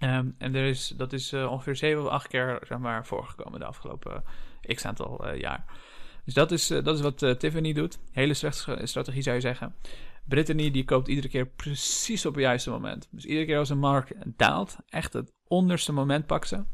Um, 0.00 0.34
en 0.38 0.54
er 0.54 0.64
is, 0.64 0.88
dat 0.96 1.12
is 1.12 1.32
uh, 1.32 1.50
ongeveer 1.50 1.76
7 1.76 2.02
of 2.02 2.08
8 2.08 2.28
keer 2.28 2.58
zeg 2.66 2.78
maar, 2.78 3.06
voorgekomen 3.06 3.60
de 3.60 3.66
afgelopen 3.66 4.24
x 4.74 4.84
aantal 4.84 5.34
jaar. 5.34 5.64
Dus 6.24 6.34
dat 6.34 6.52
is, 6.52 6.66
dat 6.66 6.94
is 6.94 7.00
wat 7.00 7.18
Tiffany 7.18 7.72
doet. 7.72 7.98
Hele 8.12 8.34
slechte 8.34 8.80
strategie 8.82 9.22
zou 9.22 9.34
je 9.34 9.40
zeggen. 9.40 9.74
Brittany 10.28 10.70
die 10.70 10.84
koopt 10.84 11.08
iedere 11.08 11.28
keer 11.28 11.46
precies 11.46 12.26
op 12.26 12.34
het 12.34 12.42
juiste 12.42 12.70
moment. 12.70 13.08
Dus 13.10 13.24
iedere 13.24 13.46
keer 13.46 13.58
als 13.58 13.70
een 13.70 13.78
markt 13.78 14.12
daalt, 14.24 14.76
echt 14.88 15.12
het 15.12 15.32
onderste 15.48 15.92
moment 15.92 16.26
pakt 16.26 16.48
ze. 16.48 16.64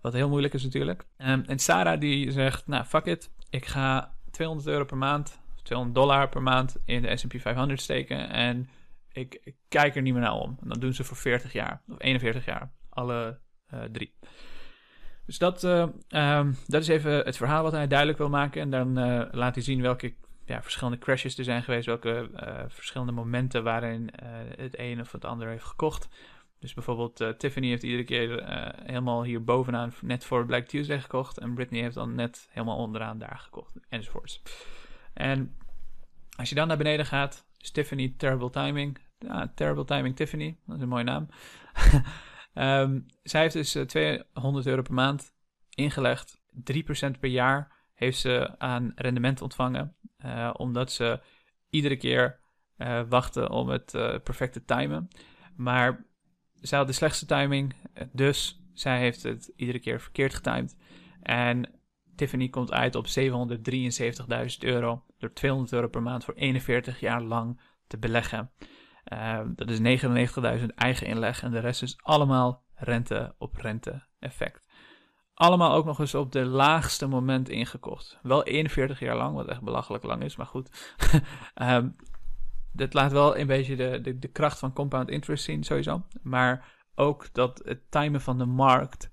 Wat 0.00 0.12
heel 0.12 0.28
moeilijk 0.28 0.54
is 0.54 0.62
natuurlijk. 0.62 1.06
Um, 1.18 1.44
en 1.46 1.58
Sarah 1.58 2.00
die 2.00 2.30
zegt, 2.30 2.66
nou 2.66 2.84
fuck 2.84 3.04
it, 3.04 3.30
ik 3.50 3.66
ga 3.66 4.14
200 4.30 4.68
euro 4.68 4.84
per 4.84 4.96
maand, 4.96 5.40
200 5.62 5.96
dollar 5.98 6.28
per 6.28 6.42
maand 6.42 6.76
in 6.84 7.02
de 7.02 7.16
S&P 7.16 7.40
500 7.40 7.80
steken 7.80 8.28
en 8.30 8.68
ik, 9.16 9.54
kijk 9.68 9.96
er 9.96 10.02
niet 10.02 10.12
meer 10.12 10.22
naar 10.22 10.32
om. 10.32 10.58
En 10.62 10.68
dat 10.68 10.80
doen 10.80 10.92
ze 10.92 11.04
voor 11.04 11.16
40 11.16 11.52
jaar 11.52 11.82
of 11.88 11.96
41 11.98 12.44
jaar, 12.44 12.72
alle 12.88 13.38
uh, 13.74 13.80
drie. 13.82 14.14
Dus 15.26 15.38
dat, 15.38 15.64
uh, 15.64 15.86
um, 16.08 16.56
dat 16.66 16.82
is 16.82 16.88
even 16.88 17.12
het 17.12 17.36
verhaal 17.36 17.62
wat 17.62 17.72
hij 17.72 17.86
duidelijk 17.86 18.18
wil 18.18 18.28
maken. 18.28 18.60
En 18.60 18.70
dan 18.70 18.98
uh, 18.98 19.22
laat 19.30 19.54
hij 19.54 19.64
zien 19.64 19.80
welke 19.80 20.14
ja, 20.44 20.62
verschillende 20.62 20.98
crashes 20.98 21.38
er 21.38 21.44
zijn 21.44 21.62
geweest, 21.62 21.86
welke 21.86 22.30
verschillende 22.68 23.12
momenten 23.12 23.64
waarin 23.64 24.10
het 24.56 24.78
een 24.78 25.00
of 25.00 25.12
het 25.12 25.24
ander 25.24 25.48
heeft 25.48 25.64
gekocht. 25.64 26.08
Dus 26.58 26.74
bijvoorbeeld 26.74 27.38
Tiffany 27.38 27.68
heeft 27.68 27.82
iedere 27.82 28.04
keer 28.04 28.44
helemaal 28.84 29.24
hier 29.24 29.44
bovenaan 29.44 29.92
net 30.00 30.24
voor 30.24 30.46
Black 30.46 30.66
Tuesday 30.66 31.00
gekocht. 31.00 31.38
En 31.38 31.54
Britney 31.54 31.80
heeft 31.80 31.94
dan 31.94 32.14
net 32.14 32.48
helemaal 32.50 32.76
onderaan 32.76 33.18
daar 33.18 33.38
gekocht. 33.38 33.74
Enzovoorts. 33.88 34.42
En 35.12 35.56
als 36.36 36.48
je 36.48 36.54
dan 36.54 36.68
naar 36.68 36.76
beneden 36.76 37.06
gaat, 37.06 37.46
is 37.58 37.70
Tiffany 37.70 38.14
Terrible 38.16 38.50
Timing. 38.50 38.98
Terrible 39.54 39.84
Timing 39.84 40.16
Tiffany, 40.16 40.58
dat 40.66 40.76
is 40.76 40.82
een 40.82 40.88
mooie 40.88 41.04
naam. 41.04 41.28
um, 42.54 43.06
zij 43.22 43.40
heeft 43.40 43.54
dus 43.54 43.76
uh, 43.76 43.82
eh, 43.82 43.88
200 43.88 44.66
euro 44.66 44.82
per 44.82 44.94
maand 44.94 45.34
ingelegd. 45.70 46.40
3% 46.72 47.18
per 47.20 47.30
jaar 47.30 47.72
heeft 47.94 48.18
ze 48.18 48.54
aan 48.58 48.92
rendement 48.94 49.42
ontvangen. 49.42 49.96
omdat 50.52 50.92
ze 50.92 51.20
iedere 51.70 51.96
keer 51.96 52.40
wachten 53.08 53.50
om 53.50 53.68
het 53.68 53.90
perfecte 54.22 54.64
timen. 54.64 55.08
Maar 55.56 56.06
zij 56.54 56.78
had 56.78 56.86
de 56.86 56.92
slechtste 56.92 57.26
timing, 57.26 57.74
dus 58.12 58.62
zij 58.72 58.98
heeft 58.98 59.22
het 59.22 59.52
iedere 59.56 59.78
keer 59.78 60.00
verkeerd 60.00 60.34
getimed. 60.34 60.76
En 61.22 61.76
Tiffany 62.16 62.48
komt 62.48 62.72
uit 62.72 62.94
op 62.94 63.06
773.000 63.06 64.58
euro 64.58 65.04
door 65.18 65.32
200 65.32 65.72
euro 65.72 65.88
per 65.88 66.02
maand 66.02 66.24
voor 66.24 66.34
41 66.34 67.00
jaar 67.00 67.22
lang 67.22 67.60
te 67.86 67.98
beleggen. 67.98 68.50
Uh, 69.12 69.40
dat 69.46 69.70
is 69.70 70.04
99.000 70.60 70.66
eigen 70.74 71.06
inleg 71.06 71.42
en 71.42 71.50
de 71.50 71.58
rest 71.58 71.82
is 71.82 71.96
allemaal 72.02 72.64
rente 72.74 73.34
op 73.38 73.56
rente 73.56 74.06
effect. 74.18 74.66
Allemaal 75.34 75.74
ook 75.74 75.84
nog 75.84 75.98
eens 75.98 76.14
op 76.14 76.32
de 76.32 76.44
laagste 76.44 77.06
moment 77.06 77.48
ingekocht. 77.48 78.18
Wel 78.22 78.44
41 78.44 79.00
jaar 79.00 79.16
lang, 79.16 79.34
wat 79.34 79.48
echt 79.48 79.62
belachelijk 79.62 80.04
lang 80.04 80.22
is, 80.22 80.36
maar 80.36 80.46
goed. 80.46 80.94
um, 81.62 81.96
dat 82.72 82.94
laat 82.94 83.12
wel 83.12 83.36
een 83.36 83.46
beetje 83.46 83.76
de, 83.76 84.00
de, 84.00 84.18
de 84.18 84.28
kracht 84.28 84.58
van 84.58 84.72
compound 84.72 85.08
interest 85.08 85.44
zien, 85.44 85.64
sowieso. 85.64 86.02
Maar 86.22 86.74
ook 86.94 87.28
dat 87.32 87.62
het 87.64 87.90
timen 87.90 88.20
van 88.20 88.38
de 88.38 88.44
markt, 88.44 89.10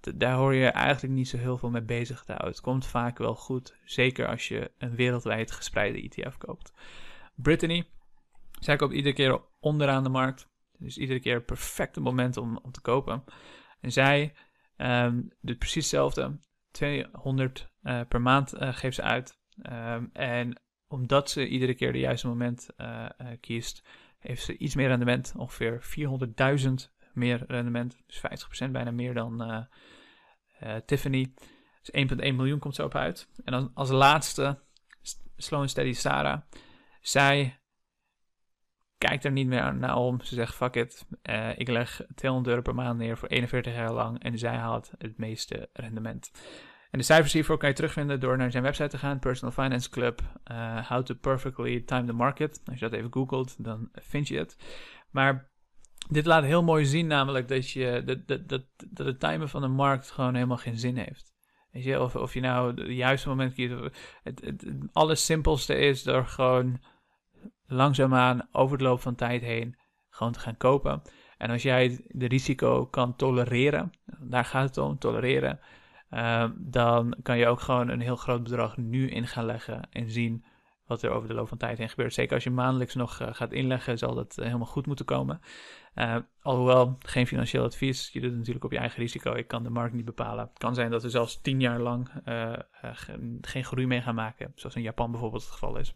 daar 0.00 0.34
hoor 0.34 0.54
je 0.54 0.66
eigenlijk 0.66 1.14
niet 1.14 1.28
zo 1.28 1.36
heel 1.36 1.58
veel 1.58 1.70
mee 1.70 1.82
bezig 1.82 2.24
te. 2.24 2.32
Het 2.32 2.60
komt 2.60 2.86
vaak 2.86 3.18
wel 3.18 3.34
goed, 3.34 3.76
zeker 3.84 4.28
als 4.28 4.48
je 4.48 4.70
een 4.78 4.94
wereldwijd 4.94 5.50
gespreide 5.50 6.02
ETF 6.02 6.38
koopt. 6.38 6.72
Brittany, 7.34 7.84
zij 8.60 8.76
koopt 8.76 8.94
iedere 8.94 9.14
keer 9.14 9.40
onderaan 9.60 10.02
de 10.02 10.08
markt. 10.08 10.48
Dus 10.78 10.98
iedere 10.98 11.20
keer 11.20 11.34
het 11.34 11.46
perfecte 11.46 12.00
moment 12.00 12.36
om, 12.36 12.60
te 12.70 12.80
kopen. 12.80 13.24
En 13.80 13.92
zij 13.92 14.34
um, 14.76 15.28
doet 15.40 15.58
precies 15.58 15.74
hetzelfde. 15.74 16.38
200 16.70 17.70
uh, 17.82 18.00
per 18.08 18.20
maand 18.20 18.54
uh, 18.54 18.74
geeft 18.74 18.94
ze 18.94 19.02
uit. 19.02 19.38
Um, 19.62 20.10
en 20.12 20.60
omdat 20.88 21.30
ze 21.30 21.48
iedere 21.48 21.74
keer 21.74 21.92
de 21.92 21.98
juiste 21.98 22.26
moment 22.26 22.68
uh, 22.76 23.06
kiest, 23.40 23.82
heeft 24.18 24.44
ze 24.44 24.56
iets 24.56 24.74
meer 24.74 24.88
rendement. 24.88 25.32
Ongeveer 25.36 25.82
400.000 26.60 26.72
meer 27.12 27.44
rendement. 27.46 28.02
Dus 28.06 28.22
50% 28.66 28.70
bijna 28.70 28.90
meer 28.90 29.14
dan 29.14 29.66
Tiffany. 30.86 31.32
Dus 31.82 32.08
1,1 32.10 32.16
miljoen 32.16 32.58
komt 32.58 32.74
zo 32.74 32.84
op 32.84 32.94
uit. 32.94 33.28
En 33.44 33.52
dan 33.52 33.70
als 33.74 33.90
laatste 33.90 34.58
Slow 35.36 35.68
Steady 35.68 35.92
Sarah. 35.92 36.40
Zij 37.00 37.59
kijkt 39.08 39.24
er 39.24 39.32
niet 39.32 39.46
meer 39.46 39.74
naar 39.74 39.96
om. 39.96 40.20
Ze 40.20 40.34
zegt: 40.34 40.54
Fuck 40.54 40.74
it. 40.74 41.06
ik 41.56 41.68
leg 41.68 42.02
200 42.14 42.48
euro 42.48 42.62
per 42.62 42.74
maand 42.74 42.98
neer 42.98 43.16
voor 43.16 43.28
41 43.28 43.74
jaar 43.74 43.92
lang. 43.92 44.22
En 44.22 44.38
zij 44.38 44.56
haalt 44.56 44.90
het 44.98 45.18
meeste 45.18 45.68
rendement. 45.72 46.30
En 46.90 46.98
de 46.98 47.04
cijfers 47.04 47.32
hiervoor 47.32 47.58
kan 47.58 47.68
je 47.68 47.74
terugvinden 47.74 48.20
door 48.20 48.36
naar 48.36 48.50
zijn 48.50 48.62
website 48.62 48.88
te 48.88 48.98
gaan, 48.98 49.18
Personal 49.18 49.54
Finance 49.54 49.90
Club, 49.90 50.20
uh, 50.52 50.88
How 50.88 51.02
to 51.02 51.14
Perfectly 51.14 51.80
Time 51.80 52.06
the 52.06 52.12
Market. 52.12 52.60
Als 52.64 52.78
je 52.78 52.88
dat 52.88 52.98
even 52.98 53.12
googelt, 53.12 53.64
dan 53.64 53.88
vind 53.92 54.28
je 54.28 54.38
het. 54.38 54.56
Maar 55.10 55.50
dit 56.08 56.26
laat 56.26 56.44
heel 56.44 56.62
mooi 56.62 56.84
zien 56.84 57.06
namelijk 57.06 57.48
dat, 57.48 57.70
je, 57.70 58.02
dat, 58.04 58.26
dat, 58.26 58.48
dat, 58.48 58.62
dat 58.90 59.06
het 59.06 59.20
timen 59.20 59.48
van 59.48 59.60
de 59.60 59.68
markt 59.68 60.10
gewoon 60.10 60.34
helemaal 60.34 60.56
geen 60.56 60.78
zin 60.78 60.96
heeft. 60.96 61.32
Weet 61.70 61.84
je, 61.84 62.02
of, 62.02 62.16
of 62.16 62.34
je 62.34 62.40
nou 62.40 62.80
het 62.80 62.96
juiste 62.96 63.28
moment 63.28 63.54
kiest. 63.54 63.72
Het, 64.22 64.40
het, 64.44 64.60
het 64.60 64.88
allersimpelste 64.92 65.74
is 65.74 66.02
door 66.02 66.26
gewoon 66.26 66.80
langzaamaan 67.70 68.48
over 68.52 68.78
de 68.78 68.84
loop 68.84 69.00
van 69.00 69.14
tijd 69.14 69.42
heen 69.42 69.76
gewoon 70.10 70.32
te 70.32 70.40
gaan 70.40 70.56
kopen. 70.56 71.02
En 71.38 71.50
als 71.50 71.62
jij 71.62 72.04
de 72.08 72.28
risico 72.28 72.86
kan 72.86 73.16
tolereren, 73.16 73.92
daar 74.20 74.44
gaat 74.44 74.68
het 74.68 74.78
om, 74.78 74.98
tolereren, 74.98 75.60
Ehm, 76.10 76.50
dan 76.56 77.16
kan 77.22 77.38
je 77.38 77.46
ook 77.46 77.60
gewoon 77.60 77.88
een 77.88 78.00
heel 78.00 78.16
groot 78.16 78.42
bedrag 78.42 78.76
nu 78.76 79.10
in 79.10 79.26
gaan 79.26 79.44
leggen 79.44 79.90
en 79.90 80.10
zien 80.10 80.44
wat 80.86 81.02
er 81.02 81.10
over 81.10 81.28
de 81.28 81.34
loop 81.34 81.48
van 81.48 81.58
tijd 81.58 81.78
heen 81.78 81.88
gebeurt. 81.88 82.14
Zeker 82.14 82.34
als 82.34 82.44
je 82.44 82.50
maandelijks 82.50 82.94
nog 82.94 83.20
uh, 83.20 83.28
gaat 83.32 83.52
inleggen, 83.52 83.98
zal 83.98 84.14
dat 84.14 84.36
uh, 84.38 84.44
helemaal 84.44 84.66
goed 84.66 84.86
moeten 84.86 85.04
komen. 85.04 85.40
Uh, 85.94 86.16
alhoewel, 86.42 86.96
geen 86.98 87.26
financieel 87.26 87.64
advies. 87.64 88.10
Je 88.12 88.20
doet 88.20 88.28
het 88.28 88.38
natuurlijk 88.38 88.64
op 88.64 88.72
je 88.72 88.78
eigen 88.78 88.98
risico. 88.98 89.34
Ik 89.34 89.48
kan 89.48 89.62
de 89.62 89.70
markt 89.70 89.94
niet 89.94 90.04
bepalen. 90.04 90.46
Het 90.48 90.58
kan 90.58 90.74
zijn 90.74 90.90
dat 90.90 91.02
we 91.02 91.10
zelfs 91.10 91.40
tien 91.40 91.60
jaar 91.60 91.80
lang 91.80 92.08
eh, 92.24 92.52
geen 93.40 93.64
groei 93.64 93.86
mee 93.86 94.02
gaan 94.02 94.14
maken. 94.14 94.52
Zoals 94.54 94.76
in 94.76 94.82
Japan 94.82 95.10
bijvoorbeeld 95.10 95.42
het 95.42 95.52
geval 95.52 95.76
is. 95.76 95.94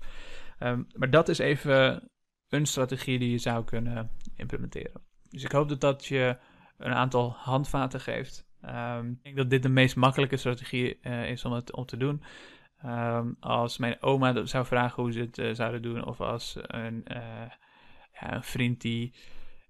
Um, 0.65 0.87
maar 0.95 1.11
dat 1.11 1.29
is 1.29 1.39
even 1.39 2.09
een 2.49 2.67
strategie 2.67 3.19
die 3.19 3.31
je 3.31 3.39
zou 3.39 3.65
kunnen 3.65 4.11
implementeren. 4.37 5.01
Dus 5.29 5.45
ik 5.45 5.53
hoop 5.53 5.69
dat 5.69 5.81
dat 5.81 6.07
je 6.07 6.37
een 6.79 6.95
aantal 6.95 7.33
handvaten 7.37 8.01
geeft 8.01 8.47
Um, 8.69 9.11
ik 9.11 9.23
denk 9.23 9.37
dat 9.37 9.51
dit 9.51 9.63
de 9.63 9.69
meest 9.69 9.97
makkelijke 9.97 10.37
strategie 10.37 10.99
uh, 11.03 11.31
is 11.31 11.45
om 11.45 11.53
het 11.53 11.73
om 11.73 11.87
te 11.87 11.97
doen. 11.97 12.23
Um, 12.85 13.37
als 13.41 13.79
mijn 13.79 14.03
oma 14.03 14.47
zou 14.47 14.67
vragen 14.67 15.03
hoe 15.03 15.13
ze 15.13 15.21
het 15.21 15.39
uh, 15.39 15.55
zouden 15.55 15.83
doen, 15.83 16.05
of 16.05 16.21
als 16.21 16.57
een, 16.61 17.05
ja, 18.13 18.35
een 18.35 18.43
vriend 18.43 18.81
die 18.81 19.13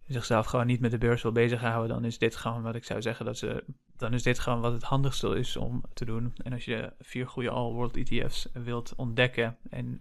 zichzelf 0.07 0.47
gewoon 0.47 0.67
niet 0.67 0.81
met 0.81 0.91
de 0.91 0.99
beurs 0.99 1.23
wil 1.23 1.33
bezighouden, 1.33 1.89
dan 1.89 2.05
is 2.05 2.19
dit 2.19 2.37
gewoon 2.37 2.63
wat 2.63 2.75
ik 2.75 2.85
zou 2.85 3.03
zeggen 3.03 3.25
dat 3.25 3.39
ze. 3.39 3.65
Dan 3.97 4.13
is 4.13 4.23
dit 4.23 4.39
gewoon 4.39 4.61
wat 4.61 4.73
het 4.73 4.83
handigste 4.83 5.29
is 5.29 5.57
om 5.57 5.85
te 5.93 6.05
doen. 6.05 6.33
En 6.43 6.53
als 6.53 6.65
je 6.65 6.93
vier 7.01 7.27
goede 7.29 7.51
all-world 7.51 7.97
ETF's 7.97 8.49
wilt 8.53 8.95
ontdekken 8.97 9.57
en 9.71 9.99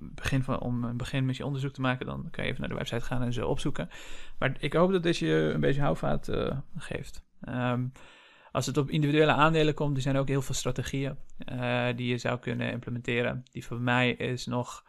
begin 0.00 0.42
van, 0.42 0.60
om 0.60 0.84
een 0.84 0.96
begin 0.96 1.24
met 1.24 1.36
je 1.36 1.44
onderzoek 1.44 1.72
te 1.72 1.80
maken, 1.80 2.06
dan 2.06 2.28
kan 2.30 2.44
je 2.44 2.50
even 2.50 2.60
naar 2.60 2.70
de 2.70 2.76
website 2.76 3.04
gaan 3.04 3.22
en 3.22 3.32
ze 3.32 3.46
opzoeken. 3.46 3.88
Maar 4.38 4.56
ik 4.58 4.72
hoop 4.72 4.92
dat 4.92 5.02
dit 5.02 5.16
je 5.16 5.50
een 5.54 5.60
beetje 5.60 5.80
houvast 5.80 6.30
geeft. 6.76 7.24
Um, 7.48 7.92
als 8.54 8.66
het 8.66 8.76
op 8.76 8.90
individuele 8.90 9.32
aandelen 9.32 9.74
komt, 9.74 9.96
er 9.96 10.02
zijn 10.02 10.16
ook 10.16 10.28
heel 10.28 10.42
veel 10.42 10.54
strategieën 10.54 11.16
uh, 11.52 11.86
die 11.96 12.08
je 12.08 12.18
zou 12.18 12.38
kunnen 12.38 12.70
implementeren. 12.70 13.44
Die 13.50 13.64
voor 13.64 13.80
mij 13.80 14.10
is 14.10 14.46
nog, 14.46 14.84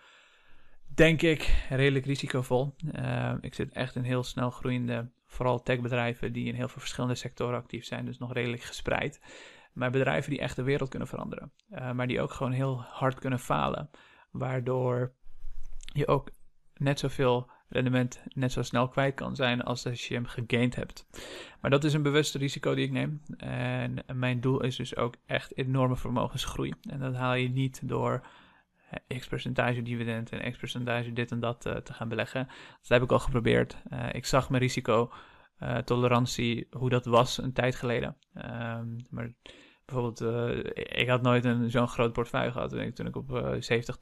denk 0.96 1.22
ik, 1.22 1.66
redelijk 1.70 2.06
risicovol. 2.06 2.76
Uh, 3.00 3.34
ik 3.42 3.54
zit 3.54 3.72
echt 3.72 3.96
in 3.96 4.04
heel 4.04 4.24
snel 4.24 4.50
groeiende, 4.50 5.12
vooral 5.26 5.64
techbedrijven 5.64 6.34
die 6.34 6.48
in 6.48 6.56
heel 6.56 6.68
veel 6.68 6.80
verschillende 6.80 7.16
sectoren 7.16 7.58
actief 7.58 7.86
zijn, 7.86 8.06
dus 8.06 8.18
nog 8.18 8.34
redelijk 8.34 8.62
gespreid. 8.62 9.22
Maar 9.74 9.92
bedrijven 9.92 10.30
die 10.30 10.40
echt 10.40 10.56
de 10.56 10.64
wereld 10.64 10.90
kunnen 10.90 11.08
veranderen. 11.08 11.52
Uh, 11.70 11.92
maar 11.92 12.08
die 12.08 12.22
ook 12.22 12.32
gewoon 12.32 12.52
heel 12.52 12.82
hard 12.82 13.20
kunnen 13.20 13.40
falen. 13.40 13.90
Waardoor 14.32 15.14
je 15.94 16.08
ook 16.08 16.32
net 16.74 17.00
zoveel 17.00 17.50
rendement 17.70 18.22
net 18.34 18.52
zo 18.52 18.62
snel 18.62 18.88
kwijt 18.88 19.16
kan 19.16 19.36
zijn 19.36 19.62
als 19.62 19.86
als 19.86 20.08
je 20.08 20.14
hem 20.14 20.26
gegained 20.26 20.76
hebt. 20.76 21.08
Maar 21.62 21.72
dat 21.72 21.84
is 21.84 21.94
een 21.94 22.04
bewuste 22.04 22.38
risico 22.38 22.76
die 22.76 22.86
ik 22.86 22.92
neem. 22.92 23.22
En 23.38 24.04
mijn 24.14 24.42
doel 24.42 24.62
is 24.62 24.76
dus 24.76 24.96
ook 24.96 25.16
echt 25.26 25.58
enorme 25.58 25.96
vermogensgroei. 25.96 26.74
En 26.90 27.00
dat 27.00 27.16
haal 27.16 27.34
je 27.34 27.50
niet 27.50 27.82
door 27.84 28.28
x 29.08 29.28
percentage 29.28 29.82
dividend 29.82 30.32
en 30.32 30.52
x 30.52 30.58
percentage 30.58 31.14
dit 31.14 31.32
en 31.32 31.40
dat 31.40 31.66
uh, 31.66 31.76
te 31.76 31.94
gaan 31.94 32.08
beleggen. 32.08 32.48
Dat 32.82 32.88
heb 32.88 33.04
ik 33.04 33.12
al 33.12 33.20
geprobeerd. 33.20 33.78
Uh, 33.94 34.06
ik 34.12 34.26
zag 34.26 34.50
mijn 34.50 34.62
risico 34.62 35.12
uh, 35.60 35.78
tolerantie, 35.78 36.68
hoe 36.72 36.90
dat 36.90 37.06
was 37.06 37.38
een 37.38 37.54
tijd 37.54 37.76
geleden. 37.76 38.16
Um, 38.36 39.06
maar 39.10 39.34
bijvoorbeeld, 39.86 40.22
ik 40.76 41.10
had 41.10 41.22
nooit 41.22 41.46
een, 41.46 41.70
zo'n 41.70 41.88
groot 41.88 42.14
portefeuille 42.14 42.52
gehad. 42.52 42.96
Toen 42.96 43.08
ik, 43.08 43.16
op 43.16 43.56
70, 43.60 43.98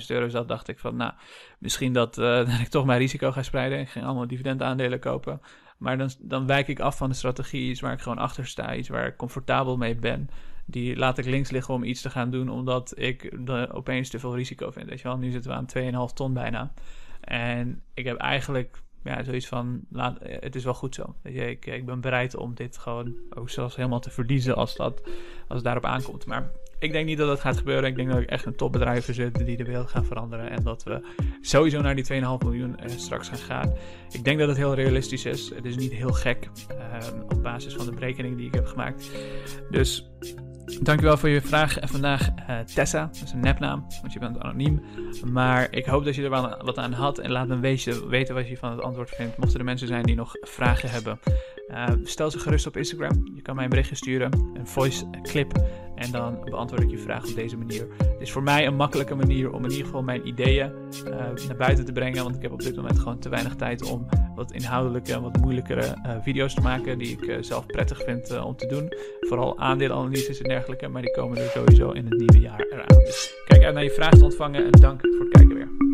80.000 0.00 0.06
euro 0.06 0.28
zat, 0.28 0.48
dacht 0.48 0.68
ik 0.68 0.78
van, 0.78 0.96
nou, 0.96 1.12
misschien 1.58 1.92
dat, 1.92 2.14
dat 2.48 2.48
ik 2.48 2.68
toch 2.68 2.84
mijn 2.84 2.98
risico 2.98 3.32
ga 3.32 3.42
spreiden. 3.42 3.78
Ik 3.78 3.88
ging 3.88 4.04
allemaal 4.04 4.26
dividendaandelen 4.26 5.00
kopen. 5.00 5.40
Maar 5.78 5.98
dan, 5.98 6.10
dan 6.20 6.46
wijk 6.46 6.68
ik 6.68 6.80
af 6.80 6.96
van 6.96 7.08
de 7.08 7.14
strategie, 7.14 7.70
iets 7.70 7.80
waar 7.80 7.92
ik 7.92 8.00
gewoon 8.00 8.18
achter 8.18 8.46
sta, 8.46 8.74
iets 8.74 8.88
waar 8.88 9.06
ik 9.06 9.16
comfortabel 9.16 9.76
mee 9.76 9.94
ben 9.94 10.30
die 10.70 10.96
laat 10.96 11.18
ik 11.18 11.24
links 11.24 11.50
liggen 11.50 11.74
om 11.74 11.84
iets 11.84 12.00
te 12.00 12.10
gaan 12.10 12.30
doen, 12.30 12.48
omdat 12.48 12.92
ik 12.96 13.32
opeens 13.72 14.08
te 14.08 14.18
veel 14.18 14.36
risico 14.36 14.70
vind. 14.70 14.88
Weet 14.88 15.00
je 15.00 15.08
wel, 15.08 15.16
nu 15.16 15.30
zitten 15.30 15.50
we 15.50 15.56
aan 15.56 16.08
2,5 16.10 16.14
ton 16.14 16.32
bijna. 16.32 16.72
En 17.20 17.82
ik 17.94 18.04
heb 18.04 18.16
eigenlijk 18.16 18.82
ja, 19.04 19.22
zoiets 19.22 19.46
van, 19.46 19.80
laat, 19.90 20.18
het 20.20 20.54
is 20.54 20.64
wel 20.64 20.74
goed 20.74 20.94
zo. 20.94 21.14
Ik, 21.22 21.66
ik 21.66 21.86
ben 21.86 22.00
bereid 22.00 22.36
om 22.36 22.54
dit 22.54 22.78
gewoon 22.78 23.14
ook 23.30 23.50
zelfs 23.50 23.76
helemaal 23.76 24.00
te 24.00 24.10
verliezen 24.10 24.56
als, 24.56 24.76
dat, 24.76 25.02
als 25.48 25.56
het 25.56 25.64
daarop 25.64 25.84
aankomt. 25.84 26.26
Maar 26.26 26.50
ik 26.78 26.92
denk 26.92 27.06
niet 27.06 27.18
dat 27.18 27.28
dat 27.28 27.40
gaat 27.40 27.56
gebeuren. 27.56 27.88
Ik 27.88 27.96
denk 27.96 28.08
dat 28.08 28.20
ik 28.20 28.28
echt 28.28 28.44
een 28.44 28.56
topbedrijf 28.56 29.14
zit 29.14 29.46
die 29.46 29.56
de 29.56 29.64
wereld 29.64 29.88
gaan 29.88 30.04
veranderen. 30.04 30.50
En 30.50 30.62
dat 30.62 30.82
we 30.82 31.00
sowieso 31.40 31.80
naar 31.80 31.94
die 31.94 32.04
2,5 32.04 32.18
miljoen 32.38 32.78
eh, 32.78 32.88
straks 32.96 33.28
gaan 33.28 33.38
gaan. 33.38 33.72
Ik 34.10 34.24
denk 34.24 34.38
dat 34.38 34.48
het 34.48 34.56
heel 34.56 34.74
realistisch 34.74 35.24
is. 35.24 35.54
Het 35.54 35.64
is 35.64 35.76
niet 35.76 35.92
heel 35.92 36.12
gek 36.12 36.48
uh, 36.70 37.22
op 37.28 37.42
basis 37.42 37.74
van 37.74 37.86
de 37.86 37.92
berekening 37.92 38.36
die 38.36 38.46
ik 38.46 38.54
heb 38.54 38.66
gemaakt. 38.66 39.10
Dus 39.70 40.10
Dankjewel 40.76 41.16
voor 41.16 41.28
je 41.28 41.40
vraag. 41.40 41.78
En 41.78 41.88
vandaag 41.88 42.28
uh, 42.28 42.58
Tessa, 42.58 43.06
dat 43.06 43.22
is 43.24 43.32
een 43.32 43.40
nepnaam, 43.40 43.86
want 44.00 44.12
je 44.12 44.18
bent 44.18 44.38
anoniem. 44.38 44.82
Maar 45.32 45.68
ik 45.70 45.86
hoop 45.86 46.04
dat 46.04 46.14
je 46.14 46.22
er 46.22 46.30
wel 46.30 46.56
wat 46.64 46.78
aan 46.78 46.92
had. 46.92 47.18
En 47.18 47.30
laat 47.30 47.48
me 47.48 47.58
weten, 47.58 48.08
weten 48.08 48.34
wat 48.34 48.48
je 48.48 48.56
van 48.56 48.70
het 48.70 48.82
antwoord 48.82 49.10
vindt. 49.10 49.36
Mochten 49.36 49.58
er 49.58 49.64
mensen 49.64 49.88
zijn 49.88 50.02
die 50.02 50.14
nog 50.14 50.32
vragen 50.40 50.90
hebben, 50.90 51.18
uh, 51.68 51.86
stel 52.02 52.30
ze 52.30 52.38
gerust 52.38 52.66
op 52.66 52.76
Instagram. 52.76 53.30
Je 53.34 53.42
kan 53.42 53.54
mij 53.54 53.64
een 53.64 53.70
berichtje 53.70 53.94
sturen, 53.94 54.32
een 54.54 54.66
voice 54.66 55.10
clip. 55.22 55.52
En 55.98 56.10
dan 56.10 56.38
beantwoord 56.44 56.82
ik 56.82 56.90
je 56.90 56.98
vraag 56.98 57.26
op 57.28 57.34
deze 57.34 57.56
manier. 57.56 57.86
Het 57.98 58.20
is 58.20 58.32
voor 58.32 58.42
mij 58.42 58.66
een 58.66 58.76
makkelijke 58.76 59.14
manier 59.14 59.52
om 59.52 59.64
in 59.64 59.70
ieder 59.70 59.84
geval 59.84 60.02
mijn 60.02 60.26
ideeën 60.26 60.72
uh, 61.06 61.10
naar 61.46 61.56
buiten 61.56 61.84
te 61.84 61.92
brengen. 61.92 62.22
Want 62.22 62.36
ik 62.36 62.42
heb 62.42 62.52
op 62.52 62.62
dit 62.62 62.76
moment 62.76 62.98
gewoon 62.98 63.18
te 63.18 63.28
weinig 63.28 63.54
tijd 63.54 63.90
om 63.90 64.06
wat 64.34 64.52
inhoudelijke 64.52 65.12
en 65.12 65.22
wat 65.22 65.36
moeilijkere 65.36 65.94
video's 66.22 66.54
te 66.54 66.60
maken. 66.60 66.98
Die 66.98 67.18
ik 67.20 67.44
zelf 67.44 67.66
prettig 67.66 68.02
vind 68.04 68.40
om 68.40 68.56
te 68.56 68.66
doen. 68.66 68.92
Vooral 69.20 69.58
aandelenanalyses 69.58 70.40
en 70.40 70.48
dergelijke. 70.48 70.88
Maar 70.88 71.02
die 71.02 71.12
komen 71.12 71.38
er 71.38 71.50
sowieso 71.50 71.90
in 71.90 72.04
het 72.04 72.18
nieuwe 72.18 72.40
jaar 72.40 72.60
eraan. 72.60 73.04
Dus 73.04 73.34
kijk 73.44 73.64
uit 73.64 73.74
naar 73.74 73.84
je 73.84 73.90
vraag 73.90 74.10
te 74.10 74.24
ontvangen 74.24 74.64
en 74.64 74.70
dank 74.70 75.00
voor 75.00 75.24
het 75.24 75.28
kijken 75.28 75.54
weer. 75.54 75.87